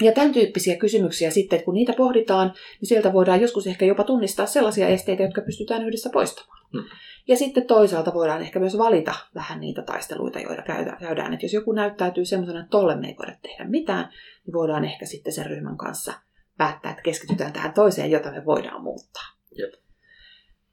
Ja 0.01 0.13
tämän 0.13 0.33
tyyppisiä 0.33 0.77
kysymyksiä 0.77 1.31
sitten, 1.31 1.57
että 1.57 1.65
kun 1.65 1.75
niitä 1.75 1.93
pohditaan, 1.93 2.53
niin 2.81 2.89
sieltä 2.89 3.13
voidaan 3.13 3.41
joskus 3.41 3.67
ehkä 3.67 3.85
jopa 3.85 4.05
tunnistaa 4.05 4.47
sellaisia 4.47 4.89
esteitä, 4.89 5.23
jotka 5.23 5.41
pystytään 5.41 5.87
yhdessä 5.87 6.11
poistamaan. 6.13 6.67
Hmm. 6.73 6.85
Ja 7.29 7.37
sitten 7.37 7.67
toisaalta 7.67 8.15
voidaan 8.15 8.43
ehkä 8.43 8.61
myös 8.61 8.79
valita 8.79 9.15
vähän 9.35 9.61
niitä 9.61 9.83
taisteluita, 9.83 10.41
joita 10.41 10.63
käydään. 10.63 11.33
Että 11.33 11.45
jos 11.45 11.53
joku 11.53 11.73
näyttäytyy 11.73 12.25
semmoisena, 12.25 12.61
että 12.61 12.71
tolle 12.71 12.97
me 12.97 13.09
ei 13.09 13.17
voida 13.19 13.37
tehdä 13.43 13.65
mitään, 13.65 14.13
niin 14.47 14.55
voidaan 14.55 14.85
ehkä 14.85 15.07
sitten 15.07 15.33
sen 15.33 15.47
ryhmän 15.47 15.77
kanssa 15.77 16.13
päättää, 16.57 16.91
että 16.91 17.03
keskitytään 17.03 17.53
tähän 17.53 17.73
toiseen, 17.73 18.11
jota 18.11 18.31
me 18.31 18.45
voidaan 18.45 18.83
muuttaa. 18.83 19.23
Jep. 19.59 19.75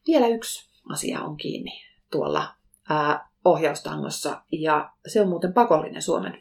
Vielä 0.08 0.28
yksi 0.28 0.70
asia 0.90 1.22
on 1.22 1.38
kiinni 1.38 1.72
tuolla 2.12 2.48
ää, 2.90 3.30
ohjaustangossa, 3.48 4.42
ja 4.52 4.92
se 5.08 5.22
on 5.22 5.30
muuten 5.30 5.54
pakollinen 5.54 6.02
Suomen 6.02 6.38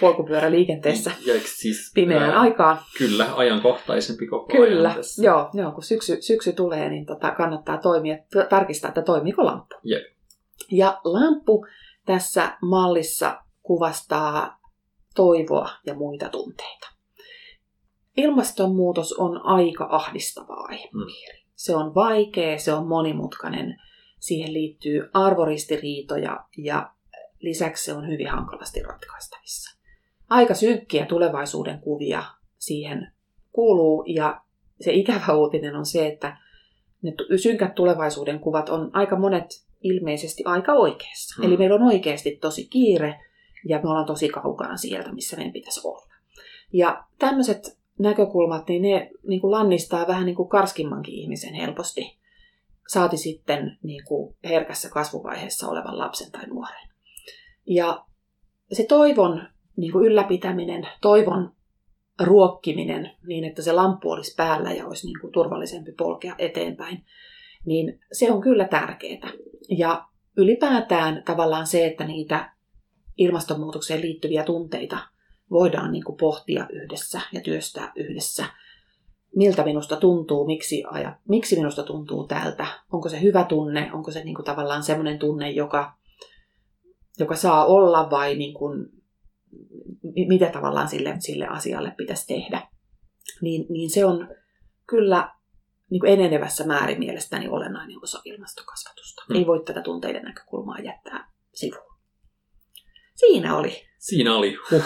polkupyöräliikenteessä 0.00 1.10
siis, 1.44 1.92
pimeään 1.94 2.30
ää, 2.30 2.40
aikaan. 2.40 2.78
Kyllä, 2.98 3.26
ajankohtaisempi 3.34 4.26
koko 4.26 4.46
Kyllä, 4.46 4.88
ajan 4.88 4.96
tässä. 4.96 5.24
joo, 5.24 5.50
joo, 5.54 5.72
kun 5.72 5.82
syksy, 5.82 6.22
syksy 6.22 6.52
tulee, 6.52 6.88
niin 6.88 7.06
tota, 7.06 7.30
kannattaa 7.30 7.78
toimia, 7.78 8.18
tarkistaa, 8.48 8.88
että 8.88 9.02
toimiiko 9.02 9.44
lamppu. 9.44 9.74
Jep. 9.84 10.02
Ja 10.70 11.00
lamppu 11.04 11.66
tässä 12.06 12.56
mallissa 12.62 13.40
kuvastaa 13.62 14.58
toivoa 15.14 15.70
ja 15.86 15.94
muita 15.94 16.28
tunteita. 16.28 16.88
Ilmastonmuutos 18.16 19.12
on 19.12 19.40
aika 19.44 19.88
ahdistava 19.90 20.54
aihepiiri. 20.54 21.42
Se 21.54 21.76
on 21.76 21.94
vaikea, 21.94 22.58
se 22.58 22.72
on 22.72 22.86
monimutkainen, 22.86 23.76
siihen 24.22 24.52
liittyy 24.52 25.10
arvoristiriitoja 25.12 26.44
ja 26.58 26.90
lisäksi 27.40 27.84
se 27.84 27.92
on 27.92 28.08
hyvin 28.08 28.28
hankalasti 28.28 28.82
ratkaistavissa. 28.82 29.78
Aika 30.28 30.54
synkkiä 30.54 31.06
tulevaisuuden 31.06 31.78
kuvia 31.80 32.22
siihen 32.58 33.12
kuuluu 33.52 34.04
ja 34.06 34.40
se 34.80 34.92
ikävä 34.92 35.34
uutinen 35.34 35.76
on 35.76 35.86
se, 35.86 36.06
että 36.06 36.36
ne 37.02 37.12
synkät 37.36 37.74
tulevaisuuden 37.74 38.40
kuvat 38.40 38.68
on 38.68 38.90
aika 38.92 39.18
monet 39.18 39.64
ilmeisesti 39.82 40.42
aika 40.46 40.72
oikeassa. 40.72 41.34
Hmm. 41.36 41.46
Eli 41.46 41.56
meillä 41.56 41.74
on 41.74 41.82
oikeasti 41.82 42.38
tosi 42.40 42.66
kiire 42.66 43.20
ja 43.68 43.80
me 43.82 43.88
ollaan 43.88 44.06
tosi 44.06 44.28
kaukana 44.28 44.76
sieltä, 44.76 45.12
missä 45.12 45.36
meidän 45.36 45.52
pitäisi 45.52 45.80
olla. 45.84 46.14
Ja 46.72 47.04
tämmöiset 47.18 47.78
näkökulmat, 47.98 48.68
niin 48.68 48.82
ne 48.82 49.10
niin 49.28 49.40
kuin 49.40 49.50
lannistaa 49.50 50.06
vähän 50.06 50.26
niin 50.26 50.36
kuin 50.36 50.48
karskimmankin 50.48 51.14
ihmisen 51.14 51.54
helposti. 51.54 52.21
Saati 52.92 53.16
sitten 53.16 53.78
niin 53.82 54.04
kuin 54.04 54.36
herkässä 54.44 54.90
kasvuvaiheessa 54.90 55.68
olevan 55.68 55.98
lapsen 55.98 56.32
tai 56.32 56.46
nuoren. 56.46 56.88
Ja 57.66 58.04
se 58.72 58.86
toivon 58.88 59.48
niin 59.76 59.92
kuin 59.92 60.04
ylläpitäminen, 60.04 60.88
toivon 61.00 61.52
ruokkiminen 62.22 63.10
niin, 63.26 63.44
että 63.44 63.62
se 63.62 63.72
lamppu 63.72 64.10
olisi 64.10 64.34
päällä 64.36 64.72
ja 64.72 64.86
olisi 64.86 65.06
niin 65.06 65.20
kuin 65.20 65.32
turvallisempi 65.32 65.92
polkea 65.92 66.34
eteenpäin, 66.38 67.04
niin 67.66 68.00
se 68.12 68.32
on 68.32 68.40
kyllä 68.40 68.68
tärkeää. 68.68 69.32
Ja 69.78 70.06
ylipäätään 70.36 71.22
tavallaan 71.24 71.66
se, 71.66 71.86
että 71.86 72.04
niitä 72.04 72.52
ilmastonmuutokseen 73.16 74.00
liittyviä 74.00 74.44
tunteita 74.44 74.98
voidaan 75.50 75.92
niin 75.92 76.04
kuin 76.04 76.16
pohtia 76.16 76.66
yhdessä 76.72 77.20
ja 77.32 77.40
työstää 77.40 77.92
yhdessä. 77.96 78.44
Miltä 79.36 79.64
minusta 79.64 79.96
tuntuu, 79.96 80.46
miksi, 80.46 80.84
aja, 80.90 81.16
miksi 81.28 81.56
minusta 81.56 81.82
tuntuu 81.82 82.26
tältä, 82.26 82.66
onko 82.92 83.08
se 83.08 83.22
hyvä 83.22 83.44
tunne, 83.44 83.90
onko 83.92 84.10
se 84.10 84.24
niin 84.24 84.34
kuin 84.34 84.44
tavallaan 84.44 84.82
semmoinen 84.82 85.18
tunne, 85.18 85.50
joka, 85.50 85.92
joka 87.18 87.36
saa 87.36 87.66
olla 87.66 88.10
vai 88.10 88.34
niin 88.34 88.54
kuin, 88.54 88.88
mi- 90.14 90.26
mitä 90.28 90.46
tavallaan 90.46 90.88
sille, 90.88 91.16
sille 91.18 91.46
asialle 91.46 91.94
pitäisi 91.96 92.26
tehdä. 92.26 92.68
Niin, 93.40 93.66
niin 93.68 93.90
se 93.90 94.04
on 94.04 94.28
kyllä 94.86 95.32
niin 95.90 96.00
kuin 96.00 96.12
enenevässä 96.12 96.66
määrin 96.66 96.98
mielestäni 96.98 97.48
olennainen 97.48 98.02
osa 98.02 98.20
ilmastokasvatusta. 98.24 99.22
Mm. 99.28 99.36
Ei 99.36 99.46
voi 99.46 99.64
tätä 99.64 99.82
tunteiden 99.82 100.22
näkökulmaa 100.22 100.78
jättää 100.78 101.32
sivuun. 101.54 101.92
Siinä 103.14 103.56
oli. 103.56 103.82
Siinä 103.98 104.36
oli. 104.36 104.56
Huh. 104.70 104.84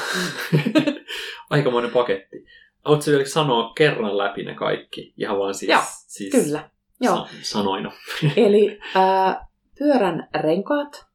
Aikamoinen 1.50 1.90
paketti. 1.90 2.44
Haluatko 2.86 3.10
vielä 3.10 3.24
sanoa 3.24 3.72
kerran 3.74 4.18
läpi 4.18 4.44
ne 4.44 4.54
kaikki? 4.54 5.14
Ihan 5.16 5.38
vaan 5.38 5.54
siis, 5.54 5.70
Joo, 5.70 5.80
siis 6.06 6.32
Kyllä. 6.32 6.70
Joo. 7.00 7.16
Sa- 7.16 7.26
sanoina. 7.42 7.92
Eli 8.36 8.78
ää, 8.94 9.46
pyörän 9.78 10.28
renkaat, 10.34 11.06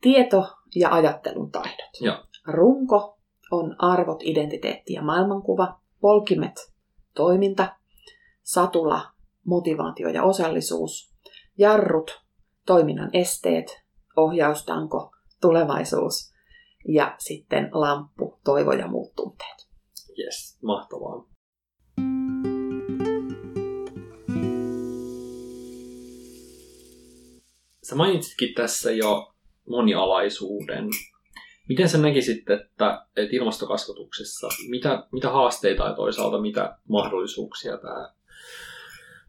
tieto 0.00 0.48
ja 0.74 0.90
ajattelun 0.90 1.50
taidot. 1.50 2.00
Joo. 2.00 2.16
Runko 2.46 3.18
on 3.50 3.76
arvot, 3.78 4.22
identiteetti 4.22 4.92
ja 4.92 5.02
maailmankuva. 5.02 5.80
Polkimet, 6.00 6.72
toiminta. 7.14 7.76
Satula, 8.42 9.12
motivaatio 9.44 10.08
ja 10.08 10.22
osallisuus. 10.22 11.12
Jarrut, 11.58 12.22
toiminnan 12.66 13.10
esteet. 13.12 13.82
Ohjaustanko, 14.16 15.10
tulevaisuus. 15.40 16.35
Ja 16.88 17.14
sitten 17.18 17.68
lamppu, 17.72 18.38
toivo 18.44 18.72
ja 18.72 18.88
muut 18.88 19.14
tunteet. 19.16 19.66
Yes, 20.18 20.58
mahtavaa. 20.62 21.28
Sä 27.82 27.94
mainitsitkin 27.94 28.54
tässä 28.54 28.90
jo 28.90 29.32
monialaisuuden. 29.68 30.88
Miten 31.68 31.88
sä 31.88 31.98
näkisit, 31.98 32.50
että, 32.50 33.06
että 33.16 33.36
ilmastokasvatuksessa, 33.36 34.48
mitä, 34.68 35.06
mitä 35.12 35.30
haasteita 35.30 35.84
ja 35.84 35.94
toisaalta 35.94 36.40
mitä 36.40 36.78
mahdollisuuksia 36.88 37.76
tämä 37.78 38.14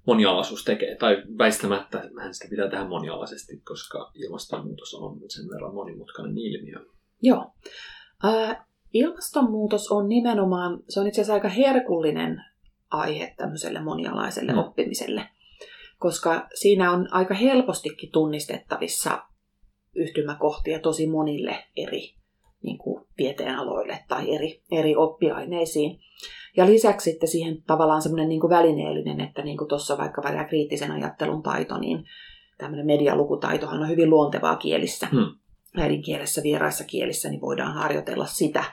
monialaisuus 0.08 0.64
tekee? 0.64 0.96
Tai 0.96 1.24
väistämättä 1.38 2.10
hän 2.20 2.34
sitä 2.34 2.50
pitää 2.50 2.70
tehdä 2.70 2.88
monialaisesti, 2.88 3.58
koska 3.58 4.12
ilmastonmuutos 4.16 4.94
on 4.94 5.20
sen 5.28 5.50
verran 5.50 5.74
monimutkainen 5.74 6.38
ilmiö. 6.38 6.97
Joo. 7.22 7.52
Ää, 8.24 8.66
ilmastonmuutos 8.94 9.92
on 9.92 10.10
nimenomaan, 10.10 10.80
se 10.90 11.00
on 11.00 11.08
itse 11.08 11.22
asiassa 11.22 11.34
aika 11.34 11.50
herkullinen 11.50 12.42
aihe 12.92 13.34
tämmöiselle 13.38 13.82
monialaiselle 13.82 14.52
Mm. 14.52 14.58
oppimiselle, 14.58 15.30
koska 16.00 16.48
siinä 16.54 16.92
on 16.92 17.08
aika 17.12 17.34
helpostikin 17.34 18.12
tunnistettavissa 18.12 19.24
yhtymäkohtia 19.96 20.80
tosi 20.80 21.08
monille 21.08 21.56
eri 21.76 22.14
niin 22.64 22.78
kuin 22.78 23.06
tieteenaloille 23.18 24.00
tai 24.08 24.36
eri, 24.36 24.62
eri 24.72 24.96
oppiaineisiin. 24.96 26.00
Ja 26.58 26.66
lisäksi 26.66 27.12
sitten 27.12 27.30
siihen 27.30 27.64
tavallaan 27.64 28.02
semmoinen 28.02 28.30
niin 28.30 28.42
kuin 28.42 28.50
välineellinen, 28.50 29.22
että 29.22 29.42
niin 29.42 29.58
kuin 29.58 29.68
tuossa 29.68 29.98
vaikka 29.98 30.22
tämä 30.22 30.44
kriittisen 30.46 30.92
ajattelun 30.92 31.44
taito, 31.44 31.78
niin 31.78 32.06
tämmöinen 32.58 32.86
medialukutaitohan 32.86 33.80
on 33.80 33.90
hyvin 33.90 34.10
luontevaa 34.10 34.56
kielissä. 34.56 35.08
Hmm. 35.12 35.36
Äidinkielessä, 35.76 36.44
vieraissa 36.44 36.84
kielissä, 36.84 37.30
niin 37.30 37.42
voidaan 37.42 37.74
harjoitella 37.74 38.26
sitä 38.26 38.64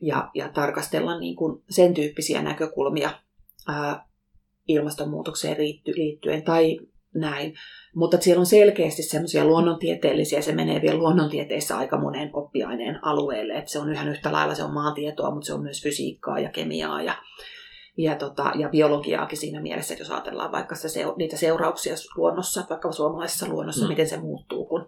ja, 0.00 0.30
ja 0.34 0.48
tarkastella 0.48 1.20
niin 1.20 1.36
kuin 1.36 1.62
sen 1.70 1.94
tyyppisiä 1.94 2.42
näkökulmia 2.42 3.10
ää, 3.68 4.04
ilmastonmuutokseen 4.68 5.58
liitty, 5.58 5.92
liittyen 5.96 6.42
tai 6.42 6.78
näin. 7.14 7.54
Mutta 7.94 8.20
siellä 8.20 8.40
on 8.40 8.46
selkeästi 8.46 9.02
semmoisia 9.02 9.44
luonnontieteellisiä, 9.44 10.40
se 10.40 10.52
menee 10.52 10.82
vielä 10.82 10.98
luonnontieteissä 10.98 11.78
aika 11.78 11.98
moneen 11.98 12.30
oppiaineen 12.32 12.98
alueelle, 13.02 13.52
että 13.52 13.70
se 13.70 13.78
on 13.78 13.92
ihan 13.92 14.08
yhtä 14.08 14.32
lailla, 14.32 14.54
se 14.54 14.64
on 14.64 14.74
maantietoa, 14.74 15.30
mutta 15.30 15.46
se 15.46 15.54
on 15.54 15.62
myös 15.62 15.82
fysiikkaa 15.82 16.38
ja 16.38 16.50
kemiaa 16.50 17.02
ja, 17.02 17.14
ja, 17.96 18.16
tota, 18.16 18.52
ja 18.58 18.68
biologiaakin 18.68 19.38
siinä 19.38 19.60
mielessä, 19.60 19.94
että 19.94 20.02
jos 20.02 20.10
ajatellaan 20.10 20.52
vaikka 20.52 20.74
se, 20.74 21.04
niitä 21.16 21.36
seurauksia 21.36 21.94
luonnossa, 22.16 22.64
vaikka 22.70 22.92
suomalaisessa 22.92 23.48
luonnossa, 23.48 23.84
mm. 23.84 23.88
miten 23.88 24.08
se 24.08 24.16
muuttuu, 24.16 24.66
kun 24.66 24.79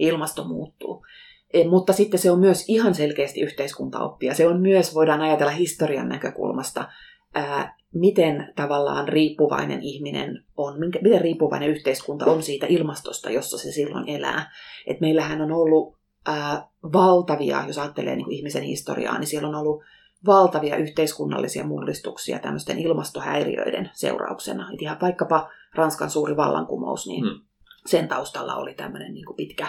ilmasto 0.00 0.44
muuttuu. 0.44 1.06
E, 1.52 1.68
mutta 1.68 1.92
sitten 1.92 2.20
se 2.20 2.30
on 2.30 2.38
myös 2.38 2.64
ihan 2.68 2.94
selkeästi 2.94 3.40
yhteiskuntaoppia. 3.40 4.34
Se 4.34 4.48
on 4.48 4.60
myös, 4.60 4.94
voidaan 4.94 5.20
ajatella 5.20 5.52
historian 5.52 6.08
näkökulmasta, 6.08 6.88
ää, 7.34 7.76
miten 7.94 8.52
tavallaan 8.56 9.08
riippuvainen 9.08 9.82
ihminen 9.82 10.44
on, 10.56 10.80
minkä, 10.80 10.98
miten 11.02 11.20
riippuvainen 11.20 11.70
yhteiskunta 11.70 12.26
on 12.26 12.42
siitä 12.42 12.66
ilmastosta, 12.66 13.30
jossa 13.30 13.58
se 13.58 13.72
silloin 13.72 14.08
elää. 14.08 14.50
Et 14.86 15.00
meillähän 15.00 15.40
on 15.40 15.52
ollut 15.52 15.96
ää, 16.26 16.68
valtavia, 16.92 17.64
jos 17.66 17.78
ajattelee 17.78 18.16
niin 18.16 18.24
kuin 18.24 18.36
ihmisen 18.36 18.62
historiaa, 18.62 19.18
niin 19.18 19.26
siellä 19.26 19.48
on 19.48 19.54
ollut 19.54 19.82
valtavia 20.26 20.76
yhteiskunnallisia 20.76 21.64
mullistuksia 21.64 22.38
tämmöisten 22.38 22.78
ilmastohäiriöiden 22.78 23.90
seurauksena. 23.92 24.72
Et 24.74 24.82
ihan 24.82 24.98
vaikkapa 25.02 25.50
Ranskan 25.74 26.10
suuri 26.10 26.36
vallankumous, 26.36 27.06
niin 27.06 27.24
Mm. 27.24 27.40
sen 27.86 28.08
taustalla 28.08 28.56
oli 28.56 28.74
tämmöinen 28.74 29.14
niin 29.14 29.26
pitkä 29.36 29.66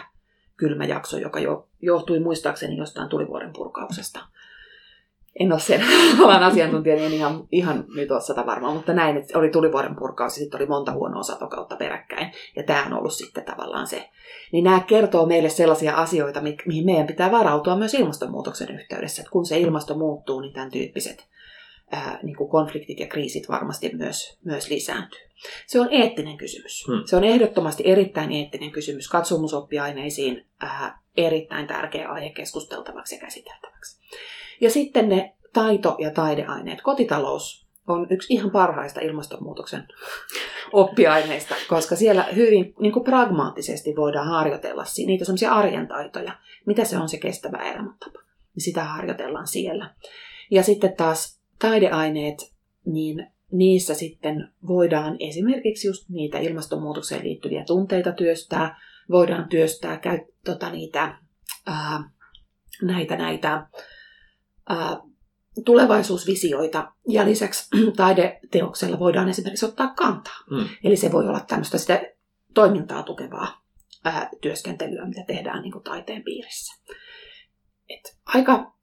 kylmä 0.61 0.85
jakso, 0.85 1.17
joka 1.17 1.39
jo, 1.39 1.67
johtui 1.81 2.19
muistaakseni 2.19 2.77
jostain 2.77 3.09
tulivuoren 3.09 3.53
purkauksesta. 3.53 4.19
En 5.39 5.51
ole 5.51 5.59
sen 5.59 5.81
alan 6.23 6.43
asiantuntija, 6.43 6.95
niin 6.95 7.13
ihan, 7.13 7.43
ihan 7.51 7.85
nyt 7.95 8.11
ole 8.11 8.21
sitä 8.21 8.45
varmaan, 8.45 8.73
mutta 8.73 8.93
näin, 8.93 9.17
että 9.17 9.39
oli 9.39 9.49
tulivuoren 9.49 9.95
purkaus 9.95 10.37
ja 10.37 10.39
sitten 10.39 10.61
oli 10.61 10.67
monta 10.67 10.91
huonoa 10.91 11.23
satokautta 11.23 11.75
peräkkäin. 11.75 12.31
Ja 12.55 12.63
tämä 12.63 12.85
on 12.85 12.93
ollut 12.93 13.13
sitten 13.13 13.43
tavallaan 13.43 13.87
se. 13.87 14.09
Niin 14.51 14.63
nämä 14.63 14.79
kertoo 14.79 15.25
meille 15.25 15.49
sellaisia 15.49 15.95
asioita, 15.95 16.41
mihin 16.65 16.85
meidän 16.85 17.07
pitää 17.07 17.31
varautua 17.31 17.75
myös 17.75 17.93
ilmastonmuutoksen 17.93 18.75
yhteydessä. 18.79 19.21
Että 19.21 19.31
kun 19.31 19.45
se 19.45 19.59
ilmasto 19.59 19.97
muuttuu, 19.97 20.39
niin 20.39 20.53
tämän 20.53 20.71
tyyppiset 20.71 21.27
ää, 21.91 22.19
niin 22.23 22.35
kuin 22.35 22.49
konfliktit 22.49 22.99
ja 22.99 23.07
kriisit 23.07 23.49
varmasti 23.49 23.91
myös, 23.93 24.39
myös 24.45 24.69
lisääntyy. 24.69 25.30
Se 25.67 25.79
on 25.79 25.87
eettinen 25.91 26.37
kysymys. 26.37 26.87
Hmm. 26.87 27.01
Se 27.05 27.15
on 27.15 27.23
ehdottomasti 27.23 27.83
erittäin 27.85 28.31
eettinen 28.31 28.71
kysymys 28.71 29.07
katsomusoppiaineisiin 29.07 30.45
ää, 30.59 31.01
erittäin 31.17 31.67
tärkeä 31.67 32.09
aihe 32.09 32.29
keskusteltavaksi 32.29 33.15
ja 33.15 33.21
käsiteltäväksi. 33.21 33.99
Ja 34.61 34.69
sitten 34.69 35.09
ne 35.09 35.35
taito- 35.53 35.95
ja 35.99 36.11
taideaineet. 36.11 36.81
Kotitalous 36.81 37.67
on 37.87 38.07
yksi 38.09 38.33
ihan 38.33 38.51
parhaista 38.51 39.01
ilmastonmuutoksen 39.01 39.87
oppiaineista, 40.73 41.55
koska 41.67 41.95
siellä 41.95 42.23
hyvin 42.23 42.73
niin 42.79 42.93
kuin 42.93 43.03
pragmaattisesti 43.03 43.95
voidaan 43.95 44.27
harjoitella 44.27 44.83
niitä 45.05 45.25
sellaisia 45.25 45.51
arjen 45.51 45.87
taitoja. 45.87 46.37
Mitä 46.65 46.85
se 46.85 46.97
on 46.97 47.09
se 47.09 47.17
kestävä 47.17 47.57
elämäntapa? 47.57 48.19
Niin 48.55 48.63
sitä 48.63 48.83
harjoitellaan 48.83 49.47
siellä. 49.47 49.93
Ja 50.51 50.63
sitten 50.63 50.93
taas 50.95 51.41
taideaineet, 51.59 52.53
niin 52.85 53.27
niissä 53.51 53.93
sitten 53.93 54.53
voidaan 54.67 55.15
esimerkiksi 55.19 55.87
just 55.87 56.09
niitä 56.09 56.39
ilmastonmuutokseen 56.39 57.23
liittyviä 57.23 57.63
tunteita 57.63 58.11
työstää, 58.11 58.81
voidaan 59.11 59.49
työstää 59.49 59.97
käy, 59.97 60.19
tota, 60.45 60.69
niitä, 60.69 61.17
ää, 61.65 62.09
näitä, 62.81 63.15
näitä 63.15 63.67
ää, 64.69 64.97
tulevaisuusvisioita 65.65 66.91
ja 67.07 67.25
lisäksi 67.25 67.69
taideteoksella 67.97 68.99
voidaan 68.99 69.29
esimerkiksi 69.29 69.65
ottaa 69.65 69.93
kantaa. 69.93 70.37
Mm. 70.51 70.65
Eli 70.83 70.95
se 70.95 71.11
voi 71.11 71.27
olla 71.27 71.39
tämmöistä 71.39 71.77
sitä 71.77 72.01
toimintaa 72.53 73.03
tukevaa 73.03 73.61
ää, 74.05 74.29
työskentelyä, 74.41 75.05
mitä 75.05 75.23
tehdään 75.27 75.61
niin 75.61 75.71
kuin 75.71 75.83
taiteen 75.83 76.23
piirissä. 76.23 76.81
Et 77.89 78.17
aika 78.25 78.73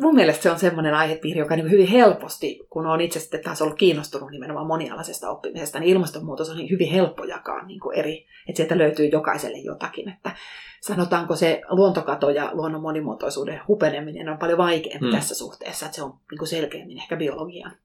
mun 0.00 0.14
mielestä 0.14 0.42
se 0.42 0.50
on 0.50 0.58
semmoinen 0.58 0.94
aihepiiri, 0.94 1.38
joka 1.38 1.56
niin 1.56 1.70
hyvin 1.70 1.86
helposti, 1.86 2.66
kun 2.70 2.86
on 2.86 3.00
itse 3.00 3.20
sitten 3.20 3.42
taas 3.42 3.62
ollut 3.62 3.78
kiinnostunut 3.78 4.30
nimenomaan 4.30 4.66
monialaisesta 4.66 5.30
oppimisesta, 5.30 5.80
niin 5.80 5.90
ilmastonmuutos 5.90 6.50
on 6.50 6.56
niin 6.56 6.70
hyvin 6.70 6.90
helppo 6.90 7.24
jakaa 7.24 7.66
niin 7.66 7.80
kuin 7.80 7.98
eri, 7.98 8.26
että 8.48 8.56
sieltä 8.56 8.78
löytyy 8.78 9.06
jokaiselle 9.06 9.58
jotakin. 9.58 10.08
Että 10.08 10.36
sanotaanko 10.80 11.36
se 11.36 11.62
luontokato 11.68 12.30
ja 12.30 12.50
luonnon 12.52 12.82
monimuotoisuuden 12.82 13.60
hupeneminen 13.68 14.28
on 14.28 14.38
paljon 14.38 14.58
vaikeampi 14.58 15.06
hmm. 15.06 15.16
tässä 15.16 15.34
suhteessa, 15.34 15.86
että 15.86 15.96
se 15.96 16.02
on 16.02 16.18
niin 16.30 16.38
kuin 16.38 16.48
selkeämmin 16.48 16.98
ehkä 16.98 17.16
biologian 17.16 17.76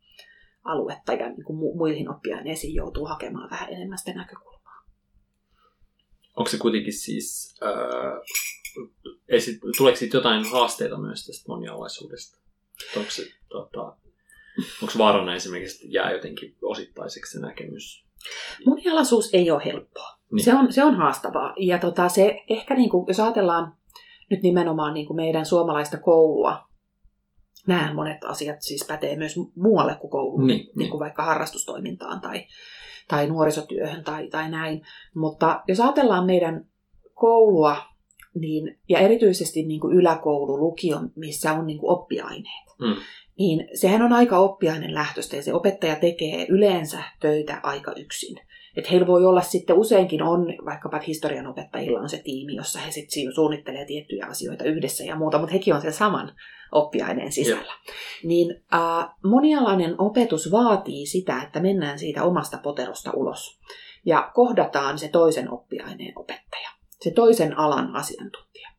aluetta 0.64 1.14
ja 1.14 1.30
niin 1.30 1.44
kuin 1.44 1.78
muihin 1.78 2.10
oppiaineisiin 2.10 2.76
joutuu 2.76 3.06
hakemaan 3.06 3.50
vähän 3.50 3.70
enemmän 3.70 3.98
sitä 3.98 4.14
näkökulmaa. 4.14 4.84
Onko 6.36 6.50
se 6.50 6.58
kuitenkin 6.58 6.94
siis 6.94 7.56
äh, 7.64 7.72
esit, 9.28 9.60
tuleeko 9.78 9.98
siitä 9.98 10.18
jotain 10.18 10.52
haasteita 10.52 10.98
myös 10.98 11.26
tästä 11.26 11.44
monialaisuudesta? 11.48 12.40
Onko, 12.98 13.12
se, 13.12 13.24
tota, 13.50 13.98
onko 14.82 14.94
vaarana 14.98 15.36
esimerkiksi, 15.36 15.86
että 15.86 15.98
jää 15.98 16.12
jotenkin 16.12 16.56
osittaiseksi 16.62 17.32
se 17.32 17.40
näkemys? 17.40 18.06
Monialaisuus 18.66 19.34
ei 19.34 19.52
ole 19.52 19.66
helppoa. 19.66 20.18
Niin. 20.32 20.46
Se, 20.46 20.54
on, 20.54 20.74
se 20.74 20.84
on 20.84 20.96
haastavaa. 20.96 21.54
Ja 21.58 21.80
tota, 21.80 22.10
se 22.10 22.44
ehkä, 22.50 22.76
niin 22.76 22.90
kuin, 22.90 23.06
jos 23.08 23.20
ajatellaan 23.20 23.74
nyt 24.30 24.42
nimenomaan 24.42 24.94
niin 24.94 25.08
kuin 25.08 25.16
meidän 25.16 25.46
suomalaista 25.46 25.98
koulua, 25.98 26.68
nämä 27.68 27.94
monet 27.94 28.24
asiat 28.24 28.58
siis 28.60 28.86
pätee 28.88 29.16
myös 29.16 29.36
muualle 29.56 29.96
kuin 29.96 30.12
kouluun, 30.12 30.48
niin, 30.48 30.70
niin 30.76 30.90
kuin 30.90 31.00
vaikka 31.00 31.24
harrastustoimintaan 31.24 32.22
tai, 32.22 32.46
tai 33.08 33.28
nuorisotyöhön 33.28 34.04
tai, 34.04 34.28
tai 34.28 34.50
näin. 34.52 34.82
Mutta 35.16 35.64
jos 35.68 35.80
ajatellaan 35.80 36.26
meidän 36.26 36.66
koulua 37.14 37.78
niin, 38.36 38.80
ja 38.90 39.00
erityisesti 39.00 39.64
niin 39.64 39.80
kuin 39.80 39.98
yläkoulu, 39.98 40.58
lukio, 40.58 41.00
missä 41.16 41.54
on 41.54 41.68
niin 41.68 41.80
kuin 41.80 41.92
oppiaineet, 41.92 42.70
mm. 42.80 42.96
niin 43.40 43.68
sehän 43.74 44.02
on 44.02 44.14
aika 44.14 44.38
oppiainen 44.38 44.94
lähtöistä 44.94 45.36
ja 45.36 45.44
se 45.44 45.54
opettaja 45.54 45.96
tekee 45.96 46.46
yleensä 46.50 47.04
töitä 47.20 47.60
aika 47.64 47.94
yksin. 47.98 48.38
Että 48.78 48.90
heillä 48.90 49.08
voi 49.08 49.26
olla 49.26 49.42
sitten 49.42 49.78
useinkin 49.78 50.24
on, 50.24 50.46
vaikkapa 50.66 51.00
historian 51.08 51.48
opettajilla 51.48 52.00
on 52.00 52.10
se 52.10 52.22
tiimi, 52.24 52.56
jossa 52.56 52.80
he 52.80 52.92
sitten 52.92 53.34
suunnittelee 53.34 53.86
tiettyjä 53.86 54.26
asioita 54.26 54.64
yhdessä 54.64 55.04
ja 55.04 55.16
muuta, 55.16 55.38
mutta 55.40 55.54
hekin 55.54 55.74
on 55.74 55.82
sen 55.82 55.94
saman 55.94 56.32
oppiaineen 56.72 57.32
sisällä. 57.32 57.62
Yeah. 57.62 57.98
Niin 58.24 58.64
äh, 58.74 59.10
monialainen 59.24 59.96
opetus 59.98 60.52
vaatii 60.52 61.06
sitä, 61.06 61.42
että 61.44 61.60
mennään 61.60 62.00
siitä 62.00 62.24
omasta 62.24 62.58
poterosta 62.64 63.12
ulos 63.12 63.60
ja 64.06 64.32
kohdataan 64.34 65.00
se 65.00 65.08
toisen 65.08 65.52
oppiaineen 65.52 66.14
opettaja 66.16 66.70
se 67.04 67.12
toisen 67.12 67.58
alan 67.58 67.96
asiantuntija. 67.96 68.70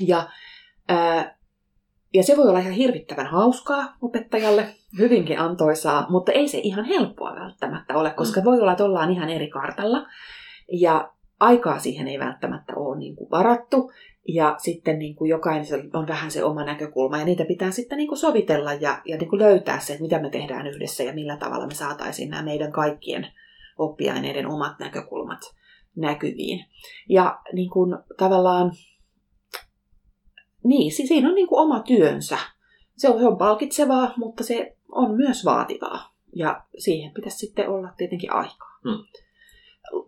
Ja, 0.00 0.28
ää, 0.88 1.38
ja 2.14 2.22
se 2.22 2.36
voi 2.36 2.48
olla 2.48 2.58
ihan 2.58 2.72
hirvittävän 2.72 3.26
hauskaa 3.26 3.96
opettajalle, 4.02 4.74
hyvinkin 4.98 5.38
antoisaa, 5.38 6.06
mutta 6.10 6.32
ei 6.32 6.48
se 6.48 6.58
ihan 6.58 6.84
helppoa 6.84 7.34
välttämättä 7.34 7.96
ole, 7.96 8.10
koska 8.10 8.40
mm. 8.40 8.44
voi 8.44 8.60
olla, 8.60 8.72
että 8.72 8.84
ollaan 8.84 9.10
ihan 9.10 9.30
eri 9.30 9.48
kartalla. 9.48 10.06
Ja 10.72 11.12
aikaa 11.40 11.78
siihen 11.78 12.08
ei 12.08 12.18
välttämättä 12.18 12.72
ole 12.76 12.98
niin 12.98 13.16
kuin 13.16 13.30
varattu. 13.30 13.92
Ja 14.28 14.54
sitten 14.58 14.98
niin 14.98 15.16
kuin 15.16 15.28
jokainen 15.28 15.66
on 15.94 16.06
vähän 16.06 16.30
se 16.30 16.44
oma 16.44 16.64
näkökulma 16.64 17.18
ja 17.18 17.24
niitä 17.24 17.44
pitää 17.44 17.70
sitten 17.70 17.98
niin 17.98 18.08
kuin 18.08 18.18
sovitella 18.18 18.72
ja, 18.72 19.02
ja 19.04 19.18
niin 19.18 19.28
kuin 19.28 19.42
löytää 19.42 19.78
se, 19.78 19.92
että 19.92 20.02
mitä 20.02 20.18
me 20.18 20.30
tehdään 20.30 20.66
yhdessä 20.66 21.02
ja 21.02 21.12
millä 21.12 21.36
tavalla 21.36 21.66
me 21.66 21.74
saataisiin 21.74 22.30
nämä 22.30 22.42
meidän 22.42 22.72
kaikkien 22.72 23.26
oppiaineiden 23.78 24.46
omat 24.46 24.78
näkökulmat 24.78 25.40
näkyviin. 25.96 26.64
Ja 27.08 27.40
niin 27.52 27.70
kuin, 27.70 27.98
tavallaan, 28.18 28.72
niin, 30.64 30.92
siinä 30.92 31.28
on 31.28 31.34
niin 31.34 31.48
kuin 31.48 31.60
oma 31.60 31.80
työnsä. 31.80 32.38
Se 32.96 33.08
on, 33.08 33.18
se 33.18 33.26
on 33.26 33.38
palkitsevaa, 33.38 34.14
mutta 34.16 34.44
se 34.44 34.76
on 34.88 35.16
myös 35.16 35.44
vaativaa. 35.44 36.12
Ja 36.36 36.64
siihen 36.78 37.14
pitäisi 37.14 37.38
sitten 37.38 37.68
olla 37.68 37.88
tietenkin 37.96 38.32
aikaa. 38.32 38.78
Hmm. 38.82 39.04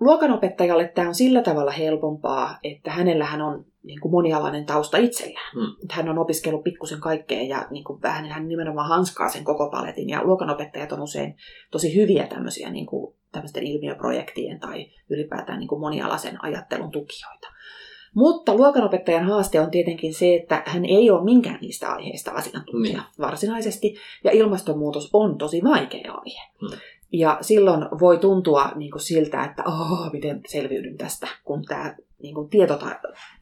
Luokanopettajalle 0.01 0.92
tämä 0.94 1.09
on 1.09 1.14
sillä 1.14 1.42
tavalla 1.42 1.70
helpompaa, 1.70 2.59
että 2.62 2.90
hänellähän 2.90 3.42
on 3.42 3.66
niin 3.83 4.01
kuin 4.01 4.12
monialainen 4.12 4.66
tausta 4.66 4.97
itsellään. 4.97 5.53
Hmm. 5.55 5.88
Hän 5.90 6.09
on 6.09 6.18
opiskellut 6.18 6.64
pikkusen 6.64 7.01
kaikkea 7.01 7.42
ja 7.42 7.66
niin 7.70 7.85
kuin 7.85 8.03
vähän 8.03 8.27
hän 8.27 8.49
nimenomaan 8.49 8.88
hanskaa 8.88 9.29
sen 9.29 9.44
koko 9.44 9.70
paletin. 9.70 10.09
Ja 10.09 10.25
luokanopettajat 10.25 10.92
on 10.92 11.03
usein 11.03 11.37
tosi 11.70 11.97
hyviä 11.97 12.27
tämmöisiä 12.27 12.70
niin 12.70 12.87
kuin 12.87 13.14
tämmöisten 13.35 13.66
ilmiöprojektien 13.66 14.61
tai 14.61 14.87
ylipäätään 15.11 15.59
niin 15.59 15.68
kuin 15.68 15.81
monialaisen 15.81 16.44
ajattelun 16.44 16.90
tukijoita. 16.90 17.49
Mutta 18.14 18.55
luokanopettajan 18.55 19.25
haaste 19.25 19.61
on 19.61 19.70
tietenkin 19.70 20.14
se, 20.14 20.35
että 20.35 20.62
hän 20.66 20.85
ei 20.85 21.11
ole 21.11 21.25
minkään 21.25 21.59
niistä 21.61 21.92
aiheista 21.92 22.31
asiantuntija 22.31 22.99
niin. 22.99 23.20
varsinaisesti, 23.20 23.97
ja 24.25 24.31
ilmastonmuutos 24.31 25.11
on 25.12 25.38
tosi 25.38 25.62
vaikea 25.64 26.12
aihe. 26.12 26.51
Hmm. 26.61 26.79
Ja 27.12 27.38
silloin 27.40 27.87
voi 28.01 28.18
tuntua 28.18 28.73
niin 28.75 28.90
kuin 28.90 29.03
siltä, 29.03 29.44
että 29.44 29.62
oh, 29.66 30.12
miten 30.12 30.40
selviydyn 30.47 30.97
tästä, 30.97 31.29
kun 31.44 31.64
tämä 31.64 31.97
niin 32.23 32.35
kuin 32.35 32.49
tietota, 32.49 32.87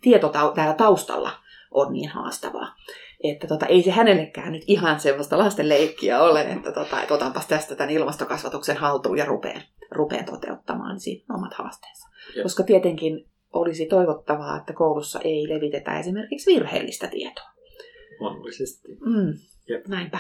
tieto 0.01 0.29
täällä 0.29 0.75
taustalla 0.75 1.31
on 1.71 1.93
niin 1.93 2.09
haastavaa 2.09 2.75
että 3.23 3.47
tota, 3.47 3.67
ei 3.67 3.83
se 3.83 3.91
hänellekään 3.91 4.53
nyt 4.53 4.63
ihan 4.67 5.01
semmoista 5.01 5.39
lasten 5.39 5.69
leikkiä 5.69 6.23
ole, 6.23 6.41
että, 6.41 6.73
tota, 6.73 7.03
että 7.03 7.15
otanpas 7.15 7.47
tästä 7.47 7.75
tämän 7.75 7.91
ilmastokasvatuksen 7.91 8.77
haltuun 8.77 9.19
ja 9.19 9.25
rupeen, 9.25 9.63
rupeen 9.91 10.25
toteuttamaan 10.25 11.01
siinä 11.01 11.35
omat 11.35 11.55
haasteensa. 11.55 12.09
Jep. 12.37 12.43
Koska 12.43 12.63
tietenkin 12.63 13.29
olisi 13.53 13.87
toivottavaa, 13.87 14.57
että 14.57 14.73
koulussa 14.73 15.21
ei 15.25 15.49
levitetä 15.49 15.99
esimerkiksi 15.99 16.55
virheellistä 16.55 17.07
tietoa. 17.09 17.45
Luonnollisesti. 18.21 18.89
Mm, 18.89 19.35
Jep. 19.69 19.87
Näinpä. 19.87 20.19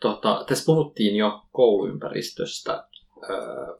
Tota, 0.00 0.44
tässä 0.48 0.64
puhuttiin 0.66 1.16
jo 1.16 1.42
kouluympäristöstä. 1.52 2.84
Öö, 3.30 3.78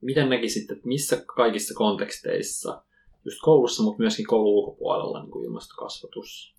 miten 0.00 0.28
näkisit, 0.30 0.70
että 0.70 0.88
missä 0.88 1.22
kaikissa 1.36 1.74
konteksteissa, 1.74 2.82
just 3.24 3.38
koulussa, 3.42 3.82
mutta 3.82 4.02
myöskin 4.02 4.26
koulun 4.26 4.54
ulkopuolella, 4.54 5.22
niin 5.22 5.30
kuin 5.30 5.44
ilmastokasvatus 5.44 6.55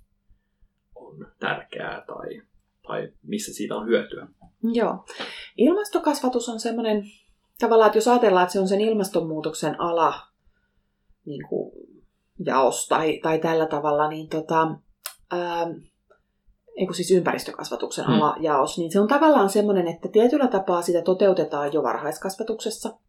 on 1.07 1.27
tärkeää 1.39 2.03
tai, 2.07 2.41
tai 2.87 3.11
missä 3.23 3.53
siitä 3.53 3.75
on 3.75 3.87
hyötyä. 3.87 4.27
Joo. 4.73 5.05
Ilmastokasvatus 5.57 6.49
on 6.49 6.59
semmoinen, 6.59 7.03
tavallaan, 7.59 7.87
että 7.87 7.97
jos 7.97 8.07
ajatellaan, 8.07 8.43
että 8.43 8.53
se 8.53 8.59
on 8.59 8.67
sen 8.67 8.81
ilmastonmuutoksen 8.81 9.81
ala, 9.81 10.13
niin 11.25 11.47
kuin 11.49 11.71
jaos 12.45 12.87
tai, 12.87 13.19
tai 13.23 13.39
tällä 13.39 13.65
tavalla, 13.65 14.07
niin 14.07 14.29
tota, 14.29 14.67
ää, 15.31 15.67
eikö 16.77 16.93
siis 16.93 17.11
ympäristökasvatuksen 17.11 18.05
hmm. 18.05 18.13
alajaos, 18.13 18.77
niin 18.77 18.91
se 18.91 18.99
on 18.99 19.07
tavallaan 19.07 19.49
semmoinen, 19.49 19.87
että 19.87 20.09
tietyllä 20.09 20.47
tapaa 20.47 20.81
sitä 20.81 21.01
toteutetaan 21.01 21.73
jo 21.73 21.83
varhaiskasvatuksessa. 21.83 22.99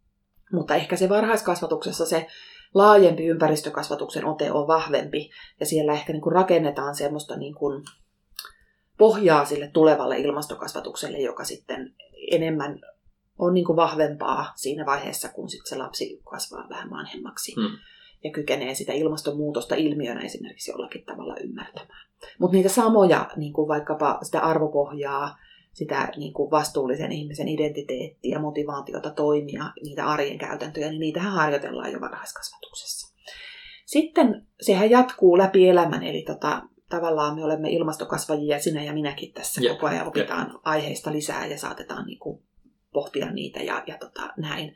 Mutta 0.53 0.75
ehkä 0.75 0.95
se 0.95 1.09
varhaiskasvatuksessa 1.09 2.05
se 2.05 2.27
laajempi 2.73 3.25
ympäristökasvatuksen 3.25 4.25
ote 4.25 4.51
on 4.51 4.67
vahvempi 4.67 5.29
ja 5.59 5.65
siellä 5.65 5.93
ehkä 5.93 6.13
niin 6.13 6.21
kuin 6.21 6.33
rakennetaan 6.33 6.95
semmoista 6.95 7.37
niin 7.37 7.55
kuin 7.55 7.83
pohjaa 8.97 9.45
sille 9.45 9.67
tulevalle 9.67 10.17
ilmastokasvatukselle, 10.17 11.17
joka 11.17 11.43
sitten 11.43 11.95
enemmän 12.31 12.79
on 13.39 13.53
niin 13.53 13.65
kuin 13.65 13.75
vahvempaa 13.75 14.53
siinä 14.55 14.85
vaiheessa, 14.85 15.29
kun 15.29 15.49
sitten 15.49 15.69
se 15.69 15.75
lapsi 15.75 16.21
kasvaa 16.23 16.69
vähän 16.69 16.89
vanhemmaksi 16.89 17.55
hmm. 17.55 17.77
ja 18.23 18.31
kykenee 18.31 18.75
sitä 18.75 18.93
ilmastonmuutosta 18.93 19.75
ilmiönä 19.75 20.21
esimerkiksi 20.21 20.71
jollakin 20.71 21.05
tavalla 21.05 21.35
ymmärtämään. 21.43 22.09
Mutta 22.39 22.57
niitä 22.57 22.69
samoja, 22.69 23.29
niin 23.35 23.53
kuin 23.53 23.67
vaikkapa 23.67 24.19
sitä 24.21 24.39
arvopohjaa, 24.39 25.37
sitä 25.73 26.09
niin 26.17 26.33
kuin 26.33 26.51
vastuullisen 26.51 27.11
ihmisen 27.11 27.47
identiteettiä, 27.47 28.39
motivaatiota 28.39 29.09
toimia, 29.09 29.63
niitä 29.83 30.05
arjen 30.05 30.37
käytäntöjä, 30.37 30.89
niin 30.89 30.99
niitähän 30.99 31.31
harjoitellaan 31.31 31.91
jo 31.91 32.01
varhaiskasvatuksessa. 32.01 33.15
Sitten 33.85 34.47
sehän 34.61 34.89
jatkuu 34.89 35.37
läpi 35.37 35.69
elämän, 35.69 36.03
eli 36.03 36.21
tota, 36.21 36.61
tavallaan 36.89 37.35
me 37.35 37.43
olemme 37.43 37.69
ilmastokasvajia, 37.69 38.59
sinä 38.59 38.83
ja 38.83 38.93
minäkin 38.93 39.33
tässä 39.33 39.61
koko 39.69 39.87
ajan 39.87 40.07
opitaan 40.07 40.47
yep. 40.47 40.61
aiheista 40.63 41.11
lisää 41.11 41.45
ja 41.45 41.57
saatetaan 41.57 42.05
niin 42.05 42.19
kuin 42.19 42.43
pohtia 42.93 43.31
niitä 43.31 43.59
ja, 43.59 43.83
ja 43.87 43.97
tota, 43.97 44.33
näin. 44.37 44.75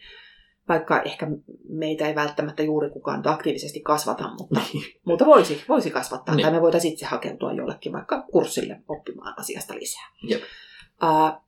Vaikka 0.70 1.02
ehkä 1.02 1.28
meitä 1.70 2.08
ei 2.08 2.16
välttämättä 2.16 2.64
juuri 2.64 2.90
kukaan 2.90 3.28
aktiivisesti 3.28 3.82
kasvata, 3.82 4.30
mutta, 4.38 4.62
niin. 4.74 4.84
mutta 5.06 5.26
voisi, 5.26 5.64
voisi 5.70 5.92
kasvattaa. 5.92 6.36
Niin. 6.36 6.44
Tai 6.44 6.52
me 6.52 6.62
voitaisiin 6.62 6.94
itse 6.94 7.06
hakeutua 7.06 7.54
jollekin 7.54 7.94
vaikka 7.94 8.22
kurssille 8.32 8.82
oppimaan 8.88 9.40
asiasta 9.40 9.76
lisää. 9.76 10.12
Yep. 10.32 10.42
Uh, 11.04 11.44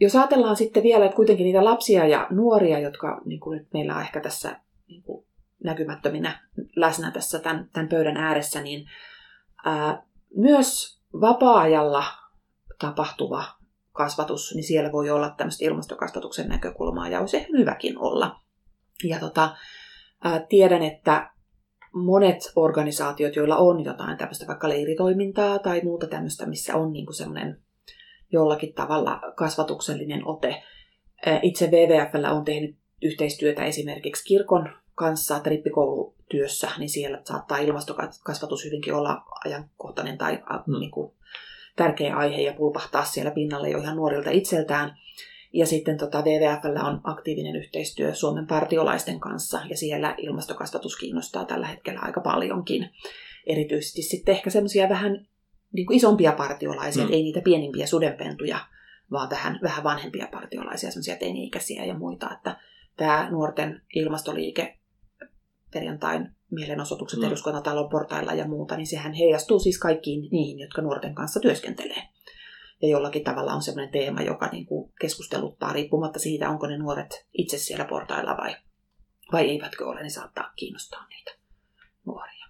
jos 0.00 0.16
ajatellaan 0.16 0.56
sitten 0.56 0.82
vielä 0.82 1.04
että 1.04 1.16
kuitenkin 1.16 1.44
niitä 1.44 1.64
lapsia 1.64 2.06
ja 2.06 2.26
nuoria, 2.30 2.78
jotka 2.78 3.20
niin 3.24 3.40
kuin 3.40 3.58
nyt 3.58 3.68
meillä 3.72 3.94
on 3.94 4.02
ehkä 4.02 4.20
tässä 4.20 4.60
niin 4.88 5.02
kuin 5.02 5.26
näkymättöminä 5.64 6.48
läsnä 6.76 7.10
tässä 7.10 7.38
tämän, 7.38 7.68
tämän 7.72 7.88
pöydän 7.88 8.16
ääressä, 8.16 8.60
niin 8.60 8.86
ää, 9.64 10.02
myös 10.36 11.00
vapaa-ajalla 11.20 12.04
tapahtuva 12.78 13.44
kasvatus, 13.92 14.54
niin 14.54 14.64
siellä 14.64 14.92
voi 14.92 15.10
olla 15.10 15.30
tämmöistä 15.30 15.64
ilmastokasvatuksen 15.64 16.48
näkökulmaa 16.48 17.08
ja 17.08 17.20
olisi 17.20 17.46
hyväkin 17.58 17.98
olla. 17.98 18.40
Ja 19.04 19.18
tota, 19.18 19.56
ää, 20.24 20.46
tiedän, 20.48 20.82
että 20.82 21.30
monet 21.92 22.52
organisaatiot, 22.56 23.36
joilla 23.36 23.56
on 23.56 23.84
jotain 23.84 24.18
tämmöistä 24.18 24.46
vaikka 24.46 24.68
leiritoimintaa 24.68 25.58
tai 25.58 25.80
muuta 25.84 26.06
tämmöistä, 26.06 26.46
missä 26.46 26.76
on 26.76 26.92
niin 26.92 27.14
semmoinen 27.14 27.62
jollakin 28.32 28.74
tavalla 28.74 29.20
kasvatuksellinen 29.36 30.26
ote. 30.26 30.62
Itse 31.42 31.66
WWFllä 31.66 32.32
on 32.32 32.44
tehnyt 32.44 32.76
yhteistyötä 33.02 33.64
esimerkiksi 33.64 34.24
kirkon 34.24 34.68
kanssa 34.94 35.40
trippikoulutyössä, 35.40 36.70
niin 36.78 36.88
siellä 36.88 37.20
saattaa 37.24 37.58
ilmastokasvatus 37.58 38.64
hyvinkin 38.64 38.94
olla 38.94 39.22
ajankohtainen 39.44 40.18
tai 40.18 40.38
mm. 40.66 40.78
niin 40.80 40.90
kuin, 40.90 41.12
tärkeä 41.76 42.16
aihe 42.16 42.40
ja 42.42 42.52
pulpahtaa 42.52 43.04
siellä 43.04 43.30
pinnalle 43.30 43.70
jo 43.70 43.78
ihan 43.78 43.96
nuorilta 43.96 44.30
itseltään. 44.30 44.98
Ja 45.52 45.66
sitten 45.66 45.98
tota, 45.98 46.22
WWFllä 46.22 46.84
on 46.84 47.00
aktiivinen 47.04 47.56
yhteistyö 47.56 48.14
Suomen 48.14 48.46
partiolaisten 48.46 49.20
kanssa, 49.20 49.60
ja 49.68 49.76
siellä 49.76 50.14
ilmastokasvatus 50.18 50.96
kiinnostaa 50.96 51.44
tällä 51.44 51.66
hetkellä 51.66 52.00
aika 52.02 52.20
paljonkin. 52.20 52.90
Erityisesti 53.46 54.02
sitten 54.02 54.34
ehkä 54.34 54.50
semmoisia 54.50 54.88
vähän 54.88 55.26
niin 55.72 55.86
kuin 55.86 55.96
isompia 55.96 56.32
partiolaisia, 56.32 57.04
mm. 57.04 57.12
ei 57.12 57.22
niitä 57.22 57.40
pienimpiä 57.40 57.86
sudenpentuja, 57.86 58.58
vaan 59.10 59.30
vähän, 59.30 59.58
vähän 59.62 59.84
vanhempia 59.84 60.28
partiolaisia, 60.32 60.90
semmoisia 60.90 61.16
teini-ikäisiä 61.16 61.84
ja 61.84 61.94
muita. 61.94 62.30
Että 62.34 62.60
tämä 62.96 63.30
nuorten 63.30 63.82
ilmastoliike 63.94 64.78
perjantain 65.72 66.28
mielenosoitukset 66.50 67.20
mm. 67.20 67.26
eduskuntatalon 67.26 67.88
portailla 67.88 68.34
ja 68.34 68.48
muuta, 68.48 68.76
niin 68.76 68.86
sehän 68.86 69.12
heijastuu 69.12 69.58
siis 69.58 69.78
kaikkiin 69.78 70.28
niihin, 70.30 70.58
jotka 70.58 70.82
nuorten 70.82 71.14
kanssa 71.14 71.40
työskentelee. 71.40 72.02
Ja 72.82 72.88
jollakin 72.88 73.24
tavalla 73.24 73.54
on 73.54 73.62
sellainen 73.62 73.92
teema, 73.92 74.22
joka 74.22 74.48
niin 74.48 74.66
kuin 74.66 74.92
keskusteluttaa 75.00 75.72
riippumatta 75.72 76.18
siitä, 76.18 76.50
onko 76.50 76.66
ne 76.66 76.78
nuoret 76.78 77.26
itse 77.32 77.58
siellä 77.58 77.84
portailla 77.84 78.36
vai, 78.36 78.56
vai 79.32 79.48
eivätkö 79.50 79.86
ole, 79.86 80.02
niin 80.02 80.10
saattaa 80.10 80.52
kiinnostaa 80.56 81.06
niitä 81.08 81.30
nuoria. 82.06 82.46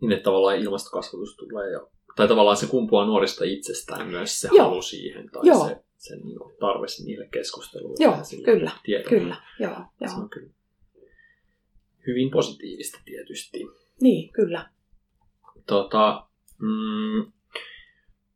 Niin, 0.00 0.12
että 0.12 0.24
tavallaan 0.24 0.58
ilmastokasvatus 0.58 1.36
tulee 1.36 1.70
jo, 1.72 1.90
tai 2.16 2.28
tavallaan 2.28 2.56
se 2.56 2.66
kumpuaa 2.66 3.06
nuorista 3.06 3.44
itsestään 3.44 4.08
myös 4.08 4.40
se 4.40 4.48
Joo. 4.52 4.68
halu 4.68 4.82
siihen, 4.82 5.30
tai 5.30 5.42
Joo. 5.44 5.68
se, 5.68 5.76
se 5.96 6.16
niin 6.16 6.38
tarve 6.60 6.86
niille 7.04 7.28
keskusteluille. 7.32 8.04
Joo, 8.04 8.16
kyllä, 8.44 8.70
kyllä. 9.08 9.36
Joo, 9.58 9.70
joo. 9.70 10.10
Se 10.10 10.16
on 10.16 10.30
kyllä 10.30 10.50
hyvin 12.06 12.30
positiivista 12.30 12.98
tietysti. 13.04 13.66
Niin, 14.00 14.32
kyllä. 14.32 14.70
Tota, 15.66 16.26
mm, 16.58 17.32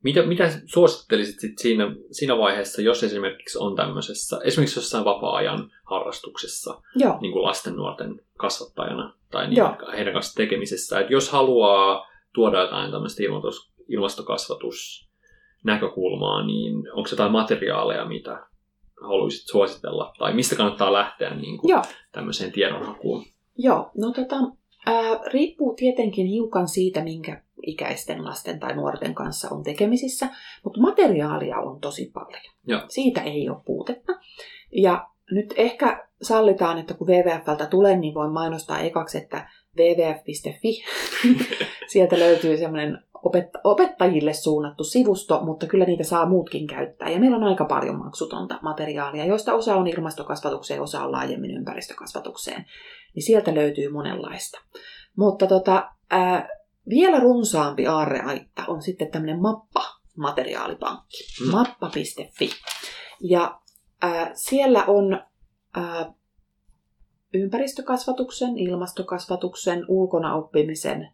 mitä, 0.02 0.22
mitä 0.22 0.60
suosittelisit 0.66 1.40
sit 1.40 1.58
siinä, 1.58 1.96
siinä 2.10 2.38
vaiheessa, 2.38 2.82
jos 2.82 3.02
esimerkiksi 3.02 3.58
on 3.58 3.76
tämmöisessä, 3.76 4.40
esimerkiksi 4.44 4.78
jossain 4.78 5.04
vapaa-ajan 5.04 5.70
harrastuksessa, 5.84 6.82
Joo. 6.96 7.18
niin 7.20 7.32
kuin 7.32 7.42
lasten 7.42 7.76
nuorten 7.76 8.20
kasvattajana 8.38 9.14
tai 9.30 9.48
niin 9.48 9.62
heidän 9.96 10.12
kanssa 10.12 10.34
tekemisessä, 10.34 11.00
että 11.00 11.12
jos 11.12 11.30
haluaa 11.30 12.06
tuoda 12.34 12.60
jotain 12.60 12.90
tämmöistä 12.90 13.22
ilmastokasvatus 13.88 15.08
näkökulmaa, 15.64 16.46
niin 16.46 16.92
onko 16.92 17.08
jotain 17.10 17.32
materiaaleja, 17.32 18.04
mitä 18.04 18.46
haluaisit 19.02 19.46
suositella, 19.46 20.12
tai 20.18 20.34
mistä 20.34 20.56
kannattaa 20.56 20.92
lähteä 20.92 21.34
niin 21.34 21.58
kuin 21.58 21.82
tämmöiseen 22.12 22.52
tiedonhakuun? 22.52 23.24
Joo, 23.58 23.90
no 23.98 24.12
tota, 24.12 24.36
ää, 24.86 25.20
riippuu 25.32 25.74
tietenkin 25.74 26.26
hiukan 26.26 26.68
siitä, 26.68 27.02
minkä 27.02 27.42
ikäisten 27.66 28.24
lasten 28.24 28.60
tai 28.60 28.76
nuorten 28.76 29.14
kanssa 29.14 29.48
on 29.50 29.62
tekemisissä, 29.62 30.28
mutta 30.64 30.80
materiaalia 30.80 31.58
on 31.58 31.80
tosi 31.80 32.10
paljon. 32.14 32.42
Joo. 32.66 32.80
Siitä 32.88 33.22
ei 33.22 33.48
ole 33.48 33.62
puutetta. 33.66 34.12
Ja 34.72 35.08
nyt 35.30 35.54
ehkä 35.56 36.08
sallitaan, 36.22 36.78
että 36.78 36.94
kun 36.94 37.08
WWFltä 37.08 37.66
tulee, 37.66 37.96
niin 37.96 38.14
voin 38.14 38.32
mainostaa 38.32 38.78
ekaksi, 38.78 39.18
että 39.18 39.50
wwf.fi. 39.76 40.84
Sieltä 41.92 42.18
löytyy 42.18 42.56
semmoinen 42.56 42.98
opetta- 43.24 43.60
opettajille 43.64 44.32
suunnattu 44.32 44.84
sivusto, 44.84 45.40
mutta 45.44 45.66
kyllä 45.66 45.84
niitä 45.84 46.04
saa 46.04 46.26
muutkin 46.26 46.66
käyttää. 46.66 47.10
Ja 47.10 47.20
meillä 47.20 47.36
on 47.36 47.44
aika 47.44 47.64
paljon 47.64 47.98
maksutonta 47.98 48.58
materiaalia, 48.62 49.24
joista 49.24 49.54
osa 49.54 49.76
on 49.76 49.86
ilmastokasvatukseen, 49.86 50.82
osa 50.82 51.04
on 51.04 51.12
laajemmin 51.12 51.50
ympäristökasvatukseen. 51.50 52.64
Niin 53.14 53.22
sieltä 53.22 53.54
löytyy 53.54 53.88
monenlaista. 53.88 54.60
Mutta 55.16 55.46
tota, 55.46 55.90
ää, 56.10 56.48
vielä 56.88 57.20
runsaampi 57.20 57.86
aarreaitta 57.86 58.64
on 58.68 58.82
sitten 58.82 59.10
tämmöinen 59.10 59.40
mappa-materiaalipankki. 59.40 61.24
Mm. 61.44 61.50
Mappa.fi. 61.50 62.50
Ja 63.20 63.60
ää, 64.02 64.30
siellä 64.34 64.84
on 64.84 65.22
ää, 65.76 66.12
ympäristökasvatuksen, 67.34 68.58
ilmastokasvatuksen, 68.58 69.84
ulkona 69.88 70.34
oppimisen 70.34 71.08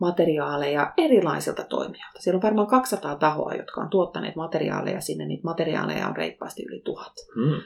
materiaaleja 0.00 0.92
erilaisilta 0.96 1.64
toimijoilta. 1.64 2.20
Siellä 2.20 2.36
on 2.36 2.42
varmaan 2.42 2.66
200 2.66 3.16
tahoa, 3.16 3.54
jotka 3.54 3.80
on 3.80 3.90
tuottaneet 3.90 4.36
materiaaleja 4.36 5.00
sinne. 5.00 5.26
Niitä 5.26 5.44
materiaaleja 5.44 6.08
on 6.08 6.16
reippaasti 6.16 6.62
yli 6.68 6.80
tuhat. 6.84 7.12
Mm. 7.36 7.60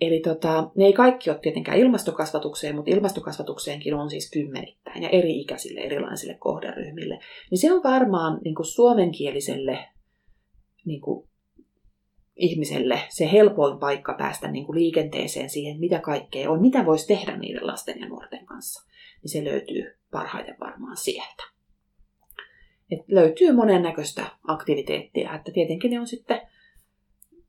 Eli 0.00 0.20
tota, 0.20 0.70
ne 0.76 0.84
ei 0.84 0.92
kaikki 0.92 1.30
ole 1.30 1.38
tietenkään 1.38 1.78
ilmastokasvatukseen, 1.78 2.76
mutta 2.76 2.90
ilmastokasvatukseenkin 2.90 3.94
on 3.94 4.10
siis 4.10 4.30
kymmenittäin 4.30 5.02
ja 5.02 5.08
eri-ikäisille 5.08 5.80
erilaisille 5.80 6.36
kohderyhmille. 6.38 7.18
Niin 7.50 7.58
se 7.58 7.72
on 7.72 7.82
varmaan 7.82 8.38
niin 8.44 8.54
kuin 8.54 8.66
suomenkieliselle 8.66 9.78
niin 10.84 11.00
kuin 11.00 11.29
ihmiselle 12.40 13.00
se 13.08 13.32
helpoin 13.32 13.78
paikka 13.78 14.14
päästä 14.18 14.50
niin 14.50 14.66
kuin 14.66 14.78
liikenteeseen 14.78 15.50
siihen, 15.50 15.80
mitä 15.80 15.98
kaikkea 15.98 16.50
on, 16.50 16.60
mitä 16.60 16.86
voisi 16.86 17.06
tehdä 17.06 17.36
niiden 17.36 17.66
lasten 17.66 18.00
ja 18.00 18.08
nuorten 18.08 18.46
kanssa. 18.46 18.90
Niin 19.22 19.30
se 19.30 19.44
löytyy 19.44 19.98
parhaiten 20.10 20.56
varmaan 20.60 20.96
sieltä. 20.96 21.42
Et 22.90 23.00
löytyy 23.08 23.52
monennäköistä 23.52 24.26
aktiviteettia, 24.44 25.34
että 25.34 25.52
tietenkin 25.52 25.90
ne 25.90 26.00
on 26.00 26.06
sitten 26.06 26.40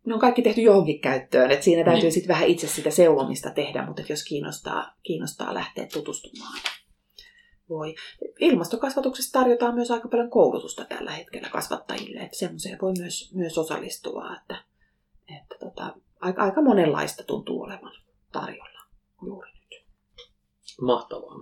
ne 0.05 0.13
on 0.13 0.19
kaikki 0.19 0.41
tehty 0.41 0.61
johonkin 0.61 1.01
käyttöön, 1.01 1.51
että 1.51 1.65
siinä 1.65 1.83
täytyy 1.83 2.03
niin. 2.03 2.11
sitten 2.11 2.33
vähän 2.33 2.47
itse 2.47 2.67
sitä 2.67 2.89
seulomista 2.89 3.49
tehdä, 3.49 3.85
mutta 3.85 4.01
jos 4.09 4.23
kiinnostaa, 4.23 4.95
kiinnostaa 5.03 5.53
lähteä 5.53 5.87
tutustumaan, 5.93 6.59
voi. 7.69 7.95
Ilmastokasvatuksessa 8.39 9.39
tarjotaan 9.39 9.75
myös 9.75 9.91
aika 9.91 10.07
paljon 10.07 10.29
koulutusta 10.29 10.85
tällä 10.85 11.11
hetkellä 11.11 11.49
kasvattajille, 11.49 12.19
että 12.19 12.37
semmoiseen 12.37 12.77
voi 12.81 12.93
myös, 12.97 13.31
myös 13.33 13.57
osallistua, 13.57 14.35
että, 14.35 14.63
että 15.38 15.55
tota, 15.59 15.93
aika, 16.19 16.43
aika 16.43 16.61
monenlaista 16.61 17.23
tuntuu 17.23 17.61
olevan 17.61 17.93
tarjolla 18.32 18.79
juuri 19.25 19.51
nyt. 19.51 19.86
Mahtavaa. 20.82 21.36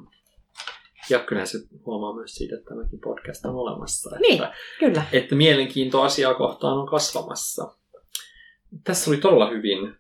Ja 1.10 1.20
kyllähän 1.20 1.48
se 1.48 1.58
huomaa 1.86 2.16
myös 2.16 2.36
siitä, 2.36 2.56
että 2.56 2.70
tämäkin 2.70 3.00
podcast 3.00 3.46
on 3.46 3.56
olemassa. 3.56 4.16
Niin, 4.20 4.44
että, 4.44 4.56
kyllä. 4.80 5.04
Että 5.12 5.36
mielenkiinto 5.36 6.02
asiaa 6.02 6.34
kohtaan 6.34 6.78
on 6.78 6.88
kasvamassa. 6.88 7.76
Tässä 8.84 9.12
oli 9.12 9.18
todella 9.18 9.50
hyvin 9.50 10.00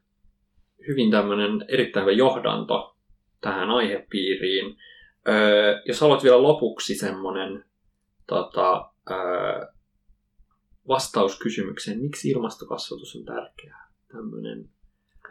hyvin 0.87 1.11
tämmöinen 1.11 1.65
erittäin 1.67 2.05
hyvä 2.05 2.11
johdanto 2.11 2.95
tähän 3.41 3.69
aihepiiriin. 3.69 4.77
Öö, 5.27 5.81
jos 5.85 6.01
haluat 6.01 6.23
vielä 6.23 6.43
lopuksi 6.43 6.95
semmoinen 6.95 7.65
tota, 8.27 8.91
öö, 9.11 9.65
vastaus 10.89 11.39
kysymykseen, 11.39 12.01
miksi 12.01 12.29
ilmastokasvatus 12.29 13.15
on 13.15 13.25
tärkeää? 13.25 13.89
Tämmöinen 14.11 14.69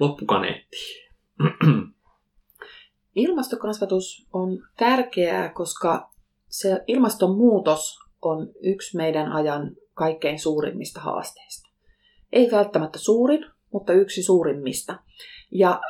loppukaneetti. 0.01 0.77
Ilmastokasvatus 3.15 4.29
on 4.33 4.59
tärkeää, 4.77 5.49
koska 5.49 6.11
se 6.49 6.81
ilmastonmuutos 6.87 7.99
on 8.23 8.49
yksi 8.63 8.97
meidän 8.97 9.33
ajan 9.33 9.77
kaikkein 9.95 10.39
suurimmista 10.39 11.01
haasteista. 11.01 11.69
Ei 12.33 12.51
välttämättä 12.51 12.99
suurin, 12.99 13.47
mutta 13.73 13.93
yksi 13.93 14.23
suurimmista. 14.23 14.99
Ja 15.51 15.81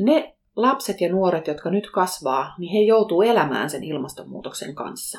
ne 0.00 0.36
lapset 0.56 1.00
ja 1.00 1.12
nuoret, 1.12 1.46
jotka 1.46 1.70
nyt 1.70 1.90
kasvaa, 1.90 2.54
niin 2.58 2.72
he 2.72 2.78
joutuu 2.78 3.22
elämään 3.22 3.70
sen 3.70 3.84
ilmastonmuutoksen 3.84 4.74
kanssa. 4.74 5.18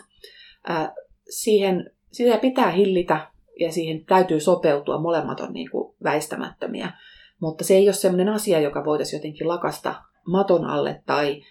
Ää, 0.67 0.93
siihen, 1.30 1.91
sitä 2.11 2.38
pitää 2.38 2.72
hillitä 2.72 3.32
ja 3.60 3.72
siihen 3.72 4.06
täytyy 4.06 4.39
sopeutua. 4.39 5.02
Molemmat 5.02 5.39
on 5.39 5.54
niin 5.54 5.72
kuin 5.72 5.95
väistämättömiä. 6.04 6.91
Mutta 7.39 7.64
se 7.64 7.74
ei 7.74 7.88
ole 7.88 7.93
sellainen 7.93 8.30
asia, 8.30 8.60
joka 8.60 8.86
voitaisiin 8.86 9.18
jotenkin 9.18 9.47
lakasta 9.47 9.95
maton 10.28 10.66
alle 10.66 11.04
tai, 11.06 11.41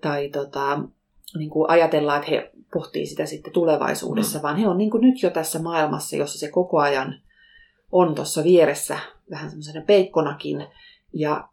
tai 0.00 0.28
tota, 0.28 0.78
niin 1.38 1.50
kuin 1.50 1.70
ajatellaan, 1.70 2.18
että 2.18 2.30
he 2.30 2.50
pohtii 2.72 3.06
sitä 3.06 3.26
sitten 3.26 3.52
tulevaisuudessa, 3.52 4.38
mm. 4.38 4.42
vaan 4.42 4.56
he 4.56 4.68
on 4.68 4.78
niin 4.78 4.90
kuin 4.90 5.00
nyt 5.00 5.22
jo 5.22 5.30
tässä 5.30 5.58
maailmassa, 5.58 6.16
jossa 6.16 6.38
se 6.38 6.50
koko 6.50 6.78
ajan 6.78 7.20
on 7.92 8.14
tuossa 8.14 8.44
vieressä 8.44 8.98
vähän 9.30 9.50
semmoisena 9.50 9.84
peikkonakin. 9.86 10.66
Ja 11.12 11.48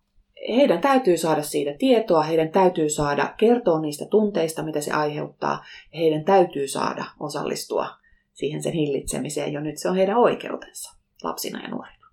heidän 0.48 0.82
täytyy 0.82 1.18
saada 1.18 1.42
siitä 1.42 1.72
tietoa, 1.80 2.24
heidän 2.24 2.50
täytyy 2.50 2.90
saada 2.90 3.34
kertoa 3.38 3.80
niistä 3.82 4.06
tunteista, 4.06 4.64
mitä 4.64 4.82
se 4.82 4.92
aiheuttaa, 4.92 5.64
ja 5.94 6.00
heidän 6.00 6.26
täytyy 6.26 6.68
saada 6.68 7.06
osallistua 7.20 7.99
siihen 8.40 8.64
sen 8.64 8.74
hillitsemiseen 8.74 9.54
jo 9.54 9.60
nyt. 9.60 9.78
Se 9.78 9.90
on 9.90 9.96
heidän 9.96 10.18
oikeutensa 10.18 10.96
lapsina 11.24 11.62
ja 11.62 11.70
nuorina. 11.70 12.08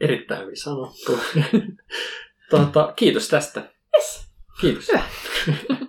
Erittäin 0.00 0.42
hyvin 0.42 0.56
sanottu. 0.56 1.18
tuota, 2.50 2.92
kiitos 2.96 3.28
tästä. 3.28 3.72
Yes. 3.96 4.26
Kiitos. 4.60 4.88
Hyvä. 4.88 5.02